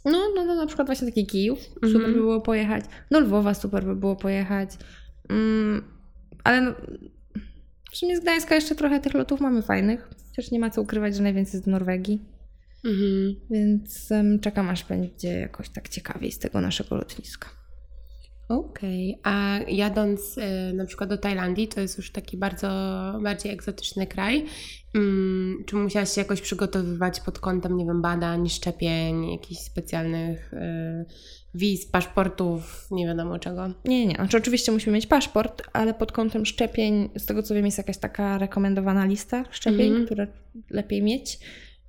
[0.05, 1.93] No, no, no na przykład właśnie taki Kijów, Mhm.
[1.93, 2.85] super by było pojechać.
[3.11, 4.69] Do Lwowa super by było pojechać.
[5.29, 5.83] Mm,
[6.43, 6.71] ale no,
[7.95, 10.09] w sumie z Gdańska jeszcze trochę tych lotów mamy fajnych.
[10.27, 12.25] Chociaż nie ma co ukrywać, że najwięcej do Norwegii.
[12.85, 13.35] Mhm.
[13.49, 17.49] Więc em, czekam aż będzie jakoś tak ciekawiej z tego naszego lotniska.
[18.49, 22.67] Okej, a jadąc y, na przykład do Tajlandii, to jest już taki bardzo
[23.23, 24.45] bardziej egzotyczny kraj.
[24.95, 30.57] Mm, czy musiałaś się jakoś przygotowywać pod kątem, nie wiem, badań, szczepień, jakichś specjalnych y,
[31.53, 33.67] wiz, paszportów, nie wiadomo czego?
[33.85, 34.15] Nie, nie.
[34.15, 37.97] Znaczy oczywiście musimy mieć paszport, ale pod kątem szczepień, z tego co wiem, jest jakaś
[37.97, 40.05] taka rekomendowana lista szczepień, Mhm.
[40.05, 40.27] które
[40.69, 41.39] lepiej mieć.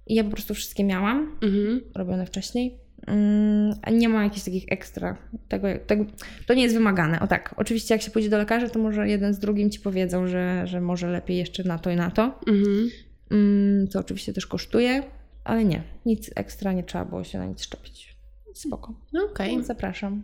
[0.07, 1.81] I ja po prostu wszystkie miałam, Mhm.
[1.95, 2.79] robione wcześniej.
[3.07, 5.17] Mm, nie ma jakichś takich ekstra.
[5.49, 6.05] Tego, tego,
[6.47, 7.21] to nie jest wymagane.
[7.21, 10.27] O tak, oczywiście jak się pójdzie do lekarza, to może jeden z drugim ci powiedzą,
[10.27, 12.41] że, że może lepiej jeszcze na to i na to.
[12.47, 12.91] Mhm.
[13.31, 15.03] Mm, co oczywiście też kosztuje,
[15.45, 18.17] ale nie, nic ekstra nie trzeba było się na nic szczepić.
[18.55, 18.95] Spoko.
[19.31, 19.51] Okej.
[19.51, 20.23] Więc zapraszam.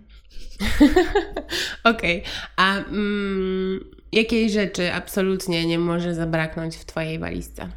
[1.84, 2.22] Okej,
[2.56, 7.68] a mm, jakiej rzeczy absolutnie nie może zabraknąć w Twojej walizce?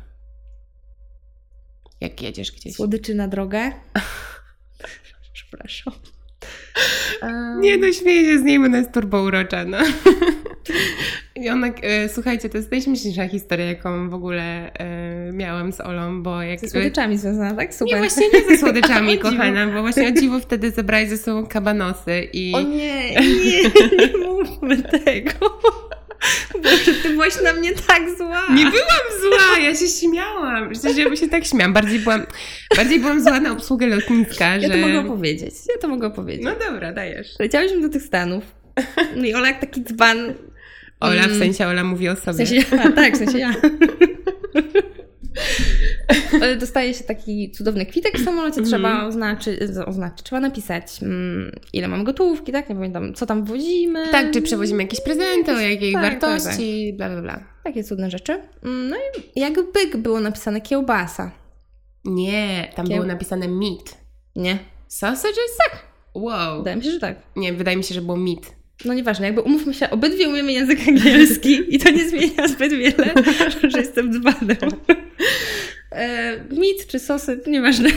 [2.02, 2.76] Jak jedziesz gdzieś?
[2.76, 3.72] Słodyczy na drogę.
[5.36, 5.94] Przepraszam.
[7.22, 9.78] Um, Nie, no śmieję się z niej, bo ona jest turbo urocza, no.
[11.44, 16.24] I ona, e, słuchajcie, to jest najśmieszniejsza historia, jaką w ogóle e, miałam z Olą,
[16.24, 16.60] bo jak...
[16.60, 17.74] Ze słodyczami związana, tak?
[17.74, 17.94] Super.
[17.94, 22.28] Nie, właśnie nie ze słodyczami, kochana, bo właśnie o dziwo wtedy zebrali ze sobą kabanosy
[22.34, 22.54] i...
[22.56, 23.62] O nie, nie,
[23.98, 25.60] nie mówmy tego.
[26.64, 28.42] Boże, ty byłaś na mnie tak zła.
[28.50, 30.70] Nie byłam zła, ja się śmiałam.
[30.72, 31.74] Przecież ja się tak śmiałam.
[31.74, 32.26] Bardziej byłam,
[32.78, 34.70] bardziej byłam zła na obsługę lotniska, Ja że...
[34.70, 35.54] to mogę opowiedzieć.
[35.70, 36.44] Ja to mogę opowiedzieć.
[36.46, 37.28] No dobra, dajesz.
[37.40, 38.44] Leciałyśmy do tych Stanów.
[39.16, 40.34] No i Ola jak taki dzban.
[41.00, 41.40] Ola, w Mm.
[41.40, 42.46] sensie Ola mówi o sobie.
[42.46, 42.64] W sensie,
[42.96, 43.54] tak, w sensie ja.
[46.60, 48.66] Dostaje się taki cudowny kwitek w samolocie, Mhm.
[48.66, 52.70] trzeba oznaczyć, oznaczyć, trzeba napisać mm, ile mamy gotówki, tak?
[52.70, 54.08] Nie pamiętam, co tam wozimy.
[54.12, 57.40] Tak, czy przewozimy jakieś prezenty, o jakiej Tak, tak, wartości, bla, bla, bla.
[57.64, 58.42] Takie cudne rzeczy.
[58.64, 58.96] Mm, No
[59.36, 61.32] i jakby było napisane kiełbasa.
[62.06, 63.98] Nie, tam Kieł- było napisane meat.
[64.36, 65.58] Nie, Sausages?
[65.70, 65.86] Tak.
[66.14, 66.58] Wow.
[66.58, 67.16] wydaje mi się, że tak.
[67.36, 68.56] Nie, wydaje mi się, że było meat.
[68.86, 73.14] No nieważne, jakby umówmy się, obydwie umiemy język angielski i to nie zmienia zbyt wiele,
[73.72, 74.58] że jestem dzbanem.
[75.96, 77.90] E, mit czy sosy, nieważne.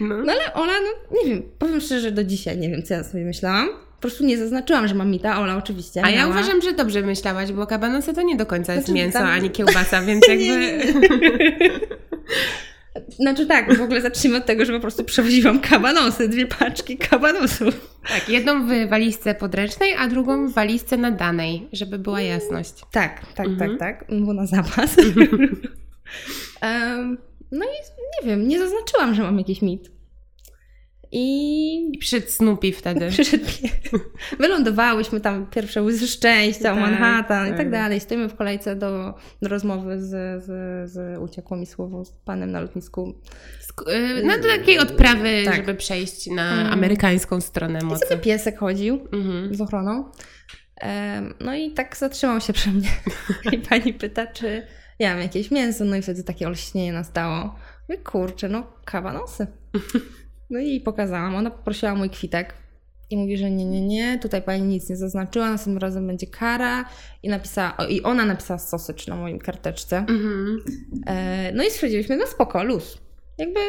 [0.00, 0.16] No.
[0.22, 3.04] No ale Ola, no nie wiem, powiem szczerze, że do dzisiaj nie wiem, co ja
[3.04, 3.68] sobie myślałam.
[3.68, 6.30] Po prostu nie zaznaczyłam, że mam mita, Ola oczywiście A ja miała.
[6.30, 9.50] uważam, że dobrze myślałaś, bo kabanosy to nie do końca jest Znaczy, mięso, tam- ani
[9.50, 10.80] kiełbasa, więc jakby...
[13.16, 17.98] Znaczy tak, w ogóle zacznijmy od tego, że po prostu przewoziłam kabanosy, dwie paczki kabanosów.
[18.08, 22.72] Tak, jedną w walizce podręcznej, a drugą w walizce nadanej, żeby była jasność.
[22.92, 23.78] Tak, tak, Mhm.
[23.78, 24.96] tak, tak, było na zapas.
[27.52, 27.68] no i
[28.22, 29.90] nie wiem, nie zaznaczyłam, że mam jakiś mit.
[31.14, 33.08] I I przed Snoopy wtedy.
[33.10, 33.44] przyszedł.
[34.38, 37.58] Wylądowałyśmy tam pierwsze łzy szczęścia, Tak, Manhattan i tak.
[37.58, 38.00] tak dalej.
[38.00, 40.08] Stoimy w kolejce do, do rozmowy z,
[40.44, 40.46] z,
[40.92, 43.14] z, uciekło mi słowo, z panem na lotnisku.
[43.70, 45.56] Sk- y, No do takiej odprawy, Tak.
[45.56, 46.72] żeby przejść na Mm.
[46.72, 48.06] amerykańską stronę I mocy.
[48.06, 49.54] sobie piesek chodził Mhm.
[49.54, 50.04] z ochroną.
[51.40, 52.88] No i tak zatrzymał się przy mnie.
[53.52, 54.66] I pani pyta, czy
[55.02, 55.84] ja mam jakieś mięso.
[55.84, 57.54] No i wtedy takie olśnienie nastało.
[57.88, 59.46] Mówię, kurczę, no kabanosy.
[60.50, 61.34] No i pokazałam.
[61.34, 62.54] Ona poprosiła mój kwitek.
[63.10, 66.84] I mówi, że nie, nie, nie, tutaj pani nic nie zaznaczyła, następnym razem będzie kara.
[67.22, 69.98] I napisała, o, i ona napisała sosycz na moim karteczce.
[69.98, 70.58] Mhm.
[71.06, 72.98] E, no i stwierdziliśmy, no spoko, luz.
[73.38, 73.60] Jakby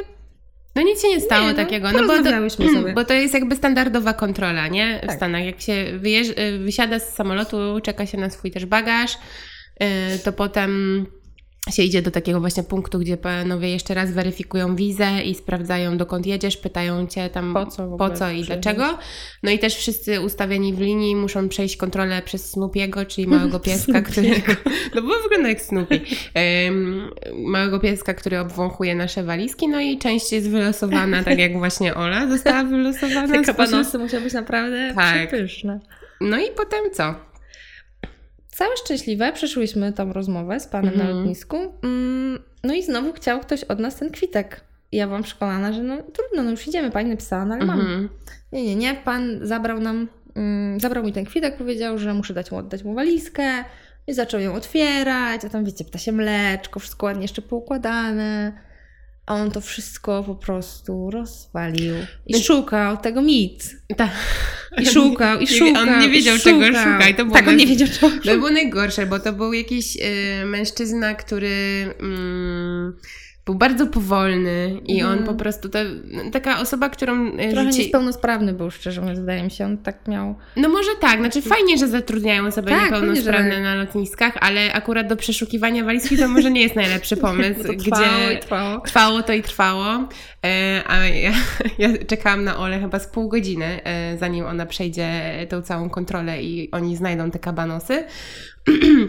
[0.76, 2.94] No nic się nie stało Nie, no, takiego, no bo to, sobie.
[2.94, 5.00] bo to jest jakby standardowa kontrola, nie?
[5.04, 5.16] W Tak.
[5.16, 5.46] Stanach.
[5.46, 9.14] Jak się wyjeżdż, wysiada z samolotu, czeka się na swój też bagaż,
[9.84, 11.06] y, to potem
[11.72, 16.26] się idzie do takiego właśnie punktu, gdzie panowie jeszcze raz weryfikują wizę i sprawdzają dokąd
[16.26, 18.98] jedziesz, pytają cię tam Po co po co i dlaczego.
[19.44, 24.02] No i też wszyscy ustawieni w linii muszą przejść kontrolę przez Snoopiego, czyli małego pieska,
[24.02, 24.30] który...
[24.96, 26.02] No bo wygląda jak Snoopy.
[26.34, 31.96] Em, małego pieska, który obwąchuje nasze walizki, no i część jest wylosowana, tak jak właśnie
[31.96, 33.28] Ola została wylosowana.
[33.34, 35.28] te kabanosy musiały być naprawdę Tak.
[35.28, 35.80] przepyszne.
[36.22, 37.16] No i potem co?
[38.54, 41.18] Całe szczęśliwe przeszłyśmy tą rozmowę z panem na Mhm.
[41.18, 41.58] lotnisku.
[41.84, 44.62] Mm, No i znowu chciał ktoś od nas ten kwitek.
[44.92, 47.80] Ja byłam przekonana, że no trudno, no już idziemy, pani napisała, no ale mam.
[47.80, 48.10] Mhm.
[48.52, 52.52] Nie, nie, nie, pan zabrał nam, mm, zabrał mi ten kwitek, powiedział, że muszę dać
[52.52, 53.64] mu, oddać mu walizkę
[54.08, 58.54] i zaczął ją otwierać, a tam wiecie, ptasie mleczko, wszystko ładnie jeszcze poukładane.
[59.26, 61.96] A on to wszystko po prostu rozwalił.
[62.26, 63.76] I szukał tego mit.
[63.98, 64.12] Tak.
[64.78, 65.84] I szukał, i szukał.
[65.84, 66.62] on nie wiedział, szukał.
[66.62, 69.34] czego szuka i to było Tak, on nie wiedział, czego To było najgorsze, bo to
[69.34, 71.50] był jakiś y, mężczyzna, który
[72.00, 72.98] mm,
[73.46, 75.20] był bardzo powolny i Mhm.
[75.20, 75.70] on po prostu,
[76.32, 77.86] taka osoba, którą e, Trochę życie...
[77.86, 79.66] niepełnosprawny był, szczerze mówiąc, wydaje mi się.
[79.66, 80.36] On tak miał...
[80.56, 84.74] No może tak, znaczy fajnie, że zatrudniają sobie Tak, niepełnosprawne pewnie, że na lotniskach, ale
[84.74, 88.80] akurat do przeszukiwania walizki to może nie jest najlepszy pomysł, to gdzie trwało i trwało.
[88.82, 89.86] trwało to i trwało,
[90.46, 91.32] e, a ja,
[91.80, 95.10] ja czekałam na Olę chyba z pół godziny, e, zanim ona przejdzie
[95.50, 98.04] tą całą kontrolę i oni znajdą te kabanosy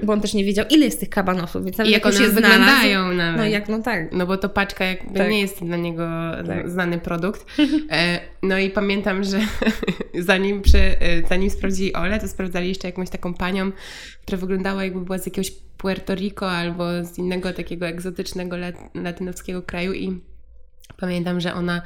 [0.02, 2.30] Bo on też nie wiedział, ile jest tych kabanosów, więc nawet i jak już one
[2.30, 3.36] znalazł, wyglądają nawet.
[3.36, 4.12] No jak, no tak.
[4.12, 5.30] No bo to paczka jakby Tak.
[5.30, 6.08] nie jest dla niego
[6.46, 6.70] Tak.
[6.70, 7.46] znany produkt.
[7.90, 9.40] E, No i pamiętam, że
[10.18, 13.72] zanim, przy, e, zanim sprawdzili Ole, to sprawdzali jeszcze jakąś taką panią,
[14.22, 19.62] która wyglądała jakby była z jakiegoś Puerto Rico albo z innego takiego egzotycznego lat- latynoskiego
[19.62, 20.20] kraju i
[20.96, 21.82] pamiętam, że ona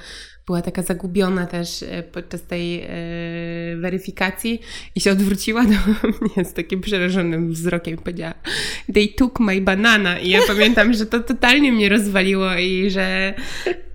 [0.49, 2.87] była taka zagubiona też e, podczas tej e,
[3.77, 4.61] weryfikacji
[4.95, 5.77] i się odwróciła do
[6.21, 8.35] mnie z takim przerażonym wzrokiem i powiedziała
[8.95, 13.35] they took my banana i ja pamiętam, że to totalnie mnie rozwaliło i że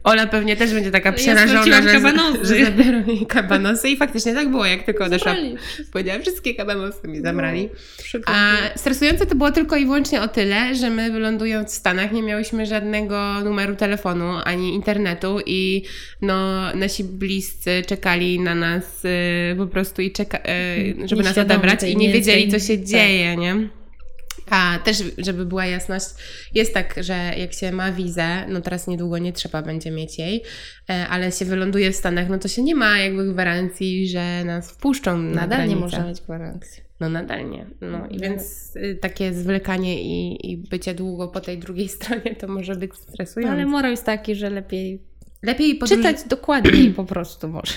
[0.03, 2.45] Ola pewnie też będzie taka Ja przerażona, straciłam że, kabanosy.
[2.45, 5.31] że zabiorą jej kabanosy i faktycznie tak było, jak tylko odeszła.
[5.31, 5.55] Zabrali.
[5.91, 7.69] Powiedziała, wszystkie kabanosy mi zabrali.
[7.97, 8.33] Przykro.
[8.35, 12.23] A stresujące to było tylko i wyłącznie o tyle, że my wylądując w Stanach nie
[12.23, 15.83] miałyśmy żadnego numeru telefonu ani internetu i
[16.21, 16.42] no,
[16.75, 21.97] nasi bliscy czekali na nas y, po prostu i czeka, y, żeby nas odebrać i
[21.97, 22.85] nie wiedzieli, co się Tak.
[22.85, 23.69] dzieje, nie?
[24.49, 26.05] A też, żeby była jasność,
[26.53, 30.43] jest tak, że jak się ma wizę, no teraz niedługo nie trzeba będzie mieć jej,
[30.89, 34.71] e, ale się wyląduje w Stanach, no to się nie ma jakby gwarancji, że nas
[34.71, 35.79] wpuszczą na Nadal nie granicę.
[35.79, 36.83] można mieć gwarancji.
[36.99, 37.65] No nadal nie.
[37.81, 38.19] No i No.
[38.21, 42.95] więc y, takie zwlekanie i, i bycie długo po tej drugiej stronie to może być
[42.95, 43.53] stresujące.
[43.53, 45.01] Ale morał jest taki, że lepiej
[45.43, 45.97] Lepiej podróż...
[45.97, 47.73] czytać dokładniej po prostu może.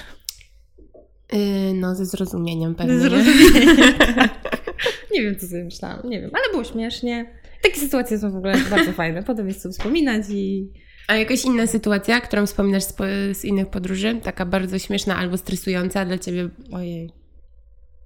[1.34, 2.98] Y, no ze zrozumieniem pewnie.
[2.98, 3.24] Ze nie?
[3.24, 3.76] zrozumieniem.
[5.12, 6.10] nie wiem, co sobie myślałam.
[6.10, 7.26] Nie wiem, ale było śmiesznie.
[7.62, 9.22] Takie sytuacje są w ogóle bardzo fajne.
[9.22, 10.72] Potem jest co wspominać i...
[11.08, 12.94] A jakaś inna sytuacja, którą wspominasz z,
[13.38, 14.20] z innych podróży?
[14.22, 16.48] Taka bardzo śmieszna albo stresująca dla Ciebie?
[16.72, 17.10] Ojej.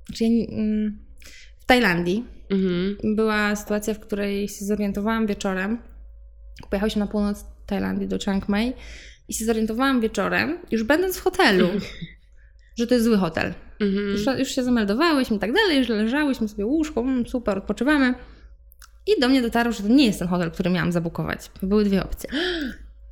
[0.07, 0.99] Znaczy ja, nie- mm,
[1.61, 2.97] w Tajlandii Mhm.
[3.17, 5.79] była sytuacja, w której się zorientowałam wieczorem.
[6.71, 8.73] Pojechałyśmy na północ Tajlandii do Chiang Mai
[9.31, 11.69] i się zorientowałam wieczorem, już będąc w hotelu,
[12.79, 13.55] że to jest zły hotel.
[13.81, 14.09] Mhm.
[14.09, 18.15] Już, już się zameldowałyśmy i tak dalej, już leżałyśmy sobie w łóżku, mm, super, odpoczywamy.
[19.07, 21.51] I do mnie dotarło, że to nie jest ten hotel, który miałam zabukować.
[21.63, 22.31] Były dwie opcje.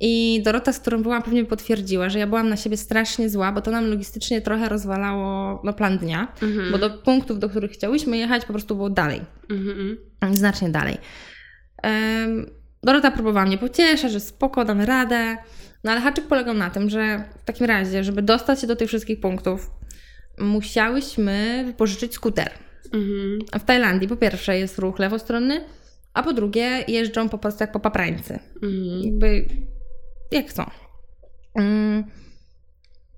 [0.01, 3.61] I Dorota, z którą byłam, pewnie potwierdziła, że ja byłam na siebie strasznie zła, bo
[3.61, 6.71] to nam logistycznie trochę rozwalało no, plan dnia, Mhm.
[6.71, 9.21] bo do punktów, do których chciałyśmy jechać, po prostu było dalej.
[9.49, 9.97] Mhm.
[10.35, 10.97] Znacznie dalej.
[11.83, 12.49] Em,
[12.83, 15.37] Dorota próbowała mnie pocieszać, że spoko, damy radę.
[15.83, 18.87] No ale haczyk polegał na tym, że w takim razie, żeby dostać się do tych
[18.87, 19.71] wszystkich punktów,
[20.39, 22.51] musiałyśmy wypożyczyć skuter.
[22.93, 23.39] Mhm.
[23.51, 25.65] A w Tajlandii po pierwsze jest ruch lewostronny,
[26.13, 28.39] a po drugie jeżdżą po prostu jak po paprańcy.
[28.55, 29.01] Mhm.
[29.03, 29.45] Jakby
[30.31, 30.65] jak chcą.
[31.55, 32.03] Mm.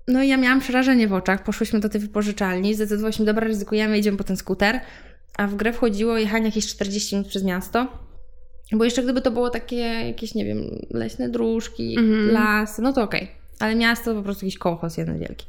[0.08, 1.44] No i ja miałam przerażenie w oczach.
[1.44, 4.80] Poszłyśmy do tej wypożyczalni, zdecydowałyśmy, dobra, ryzykujemy, idziemy po ten skuter.
[5.36, 7.98] A w grę wchodziło jechanie jakieś 40 minut przez miasto.
[8.72, 10.58] Bo jeszcze gdyby to było takie jakieś, nie wiem,
[10.90, 12.30] leśne dróżki, Mhm.
[12.30, 13.28] las, no to okej.
[13.58, 15.46] Ale miasto to po prostu jakiś kołchoz jeden wielki.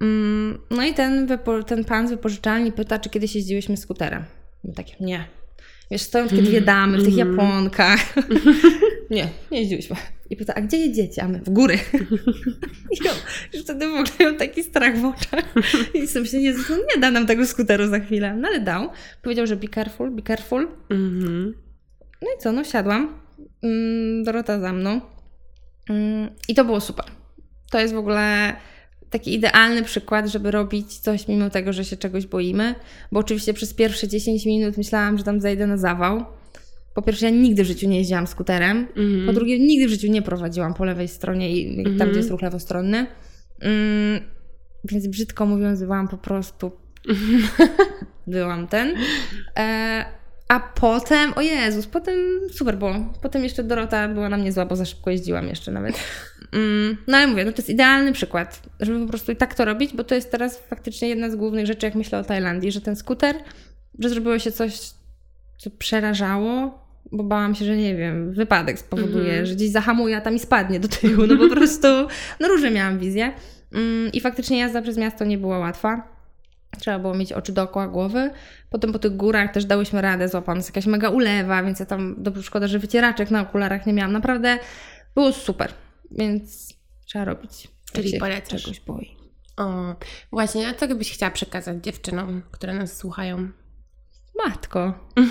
[0.00, 1.28] Mm, No i ten,
[1.66, 4.22] ten pan z wypożyczalni pyta, czy kiedyś jeździłyśmy skuterem.
[4.64, 5.24] My takie, nie.
[5.90, 7.30] Wiesz, stoją takie dwie damy w tych Mhm.
[7.30, 8.00] japonkach.
[9.10, 9.96] nie, nie jeździłyśmy.
[10.30, 11.22] I pyta, a gdzie jedziecie?
[11.22, 11.78] A my, w góry.
[13.00, 13.10] I ja
[13.54, 15.54] już wtedy w ogóle miałam taki strach w oczach.
[15.94, 18.36] I sobie myślę, Jezus, no nie da nam tego skuteru za chwilę.
[18.36, 18.88] No ale dał.
[19.22, 20.68] Powiedział, że be careful, be careful.
[20.90, 21.54] Mhm.
[22.22, 23.20] No i co, no siadłam.
[23.62, 25.00] Mm, Dorota za mną.
[25.90, 27.04] Mm, I to było super.
[27.70, 28.56] To jest w ogóle
[29.10, 32.74] taki idealny przykład, żeby robić coś mimo tego, że się czegoś boimy.
[33.12, 36.24] Bo oczywiście przez pierwsze 10 minut myślałam, że tam zajdę na zawał.
[36.94, 38.78] Po pierwsze, ja nigdy w życiu nie jeździłam skuterem.
[38.96, 39.26] Mhm.
[39.26, 42.10] Po drugie, nigdy w życiu nie prowadziłam po lewej stronie i tam, Mhm.
[42.10, 43.06] gdzie jest ruch lewostronny.
[43.60, 44.20] Mm,
[44.84, 46.72] więc brzydko mówiąc, byłam po prostu.
[48.26, 48.94] byłam ten.
[49.58, 50.04] E,
[50.50, 52.14] a potem, o Jezus, potem
[52.52, 52.94] super było.
[53.22, 55.94] Potem jeszcze Dorota była na mnie zła, bo za szybko jeździłam jeszcze nawet.
[56.52, 59.64] Mm, no ale mówię, no to jest idealny przykład, żeby po prostu i tak to
[59.64, 62.80] robić, bo to jest teraz faktycznie jedna z głównych rzeczy, jak myślę o Tajlandii, że
[62.80, 63.36] ten skuter,
[63.98, 64.80] że zrobiło się coś,
[65.58, 69.46] co przerażało, bo bałam się, że nie wiem, wypadek spowoduje, Mhm.
[69.46, 71.26] że gdzieś zahamuje, a tam i spadnie do tyłu.
[71.26, 71.88] No po prostu,
[72.40, 73.32] no różne miałam wizje.
[73.72, 76.19] Mm, I faktycznie jazda przez miasto nie była łatwa.
[76.80, 78.30] Trzeba było mieć oczy dookoła głowy.
[78.70, 82.14] Potem po tych górach też dałyśmy radę, złapałam nas jakaś mega ulewa, więc ja tam,
[82.18, 84.12] dobrze, szkoda, że wycieraczek na okularach nie miałam.
[84.12, 84.58] Naprawdę
[85.14, 85.72] było super,
[86.10, 86.74] więc
[87.06, 87.68] trzeba robić.
[87.92, 88.62] Czyli polecasz.
[88.62, 89.16] czegoś boi.
[89.56, 89.94] O,
[90.32, 93.48] właśnie, a co byś chciała przekazać dziewczynom, które nas słuchają?
[94.44, 94.94] Matko.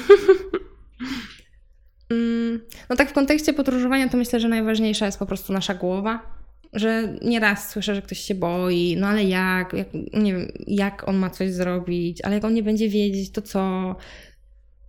[2.12, 6.39] Mm, No tak w kontekście podróżowania to myślę, że najważniejsza jest po prostu nasza głowa.
[6.74, 11.18] Że nieraz słyszę, że ktoś się boi, no ale jak, jak, nie wiem, jak on
[11.18, 13.96] ma coś zrobić, ale jak on nie będzie wiedzieć, to co?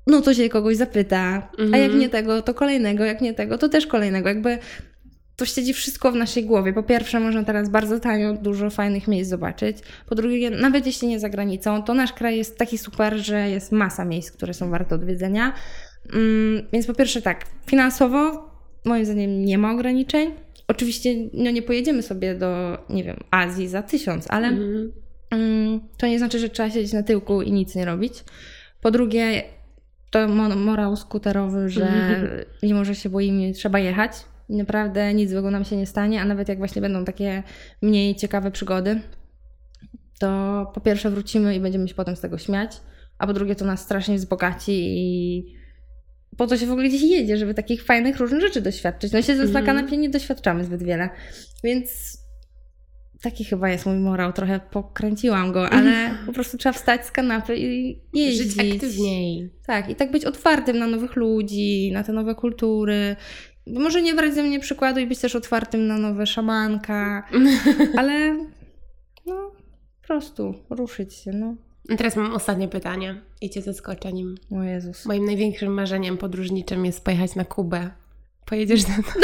[0.07, 1.99] No to się kogoś zapyta, a jak Mhm.
[1.99, 4.29] nie tego, to kolejnego, jak nie tego, to też kolejnego.
[4.29, 4.59] Jakby
[5.37, 6.73] to siedzi wszystko w naszej głowie.
[6.73, 9.77] Po pierwsze, można teraz bardzo tanio dużo fajnych miejsc zobaczyć.
[10.09, 13.73] Po drugie, nawet jeśli nie za granicą, to nasz kraj jest taki super, że jest
[13.73, 15.53] masa miejsc, które są warte odwiedzenia.
[16.13, 18.51] Mm, więc po pierwsze tak, finansowo
[18.85, 20.31] moim zdaniem nie ma ograniczeń.
[20.71, 24.93] Oczywiście no nie pojedziemy sobie do, nie wiem, Azji za tysiąc, ale Mhm.
[25.31, 28.25] Mm, to nie znaczy, że trzeba siedzieć na tyłku i nic nie robić.
[28.81, 29.43] Po drugie,
[30.11, 31.87] to mo- morał skuterowy, że
[32.63, 34.13] mimo, że się boimy, trzeba jechać.
[34.49, 37.43] I naprawdę nic złego nam się nie stanie, a nawet jak właśnie będą takie
[37.83, 39.01] mniej ciekawe przygody,
[40.19, 42.81] to po pierwsze wrócimy i będziemy się potem z tego śmiać,
[43.19, 45.45] a po drugie to nas strasznie wzbogaci i
[46.37, 49.13] po to się w ogóle gdzieś jedzie, żeby takich fajnych różnych rzeczy doświadczyć.
[49.13, 49.77] No siedząc na Mhm.
[49.77, 51.09] kanapie nie doświadczamy zbyt wiele,
[51.65, 52.19] więc
[53.23, 54.33] taki chyba jest mój morał.
[54.33, 55.93] Trochę pokręciłam go, ale
[56.27, 58.55] po prostu trzeba wstać z kanapy i jeździć.
[58.55, 59.51] Żyć aktywniej.
[59.67, 63.17] Tak, i tak być otwartym na nowych ludzi, na te nowe kultury.
[63.67, 67.29] Może nie brać ze mnie przykładu i być też otwartym na nowe szamanka,
[67.99, 68.35] ale
[69.27, 69.51] no
[70.01, 71.57] po prostu ruszyć się, no.
[71.89, 74.35] Teraz mam ostatnie pytanie i Cię zaskoczę nim.
[74.53, 75.07] O Jezus.
[75.07, 77.91] Moim największym marzeniem podróżniczym jest pojechać na Kubę.
[78.45, 79.21] Pojedziesz na to?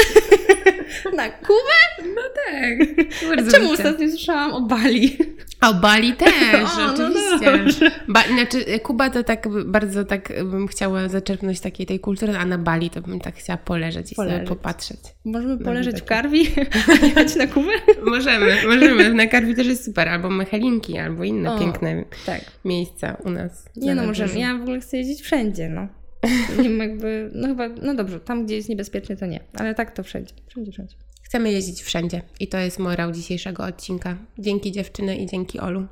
[1.17, 2.13] Na Kubę?
[2.15, 3.51] No tak.
[3.51, 5.19] Czemu ostatnio słyszałam o Bali?
[5.61, 6.33] A o Bali też,
[6.77, 7.59] O, no oczywiście.
[7.59, 7.91] dobrze.
[8.09, 12.59] ba, znaczy, Kuba to tak bardzo tak bym chciała zaczerpnąć takiej tej kultury, a na
[12.59, 14.49] Bali to bym tak chciała poleżeć i sobie Poleżeć.
[14.49, 14.99] popatrzeć.
[15.25, 16.47] Możemy poleżeć w karwi,
[17.03, 17.73] a jechać na Kubę?
[18.07, 19.15] Możemy, możemy.
[19.15, 20.09] Na Karwi też jest super.
[20.09, 22.41] Albo Mechelinki, albo inne O, piękne Tak.
[22.65, 23.65] miejsca u nas.
[23.77, 24.39] Nie no, możemy.
[24.39, 25.89] Ja w ogóle chcę jeździć wszędzie, no.
[26.59, 29.91] Nie wiem, jakby, no chyba, no dobrze, tam gdzie jest niebezpiecznie to nie, ale tak
[29.91, 30.97] to wszędzie, wszędzie, wszędzie.
[31.27, 32.23] Chcemy jeździć wszędzie.
[32.41, 34.17] I to jest morał dzisiejszego odcinka.
[34.39, 35.87] Dzięki dziewczyny i dzięki Olu.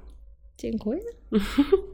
[0.59, 1.01] Dziękuję.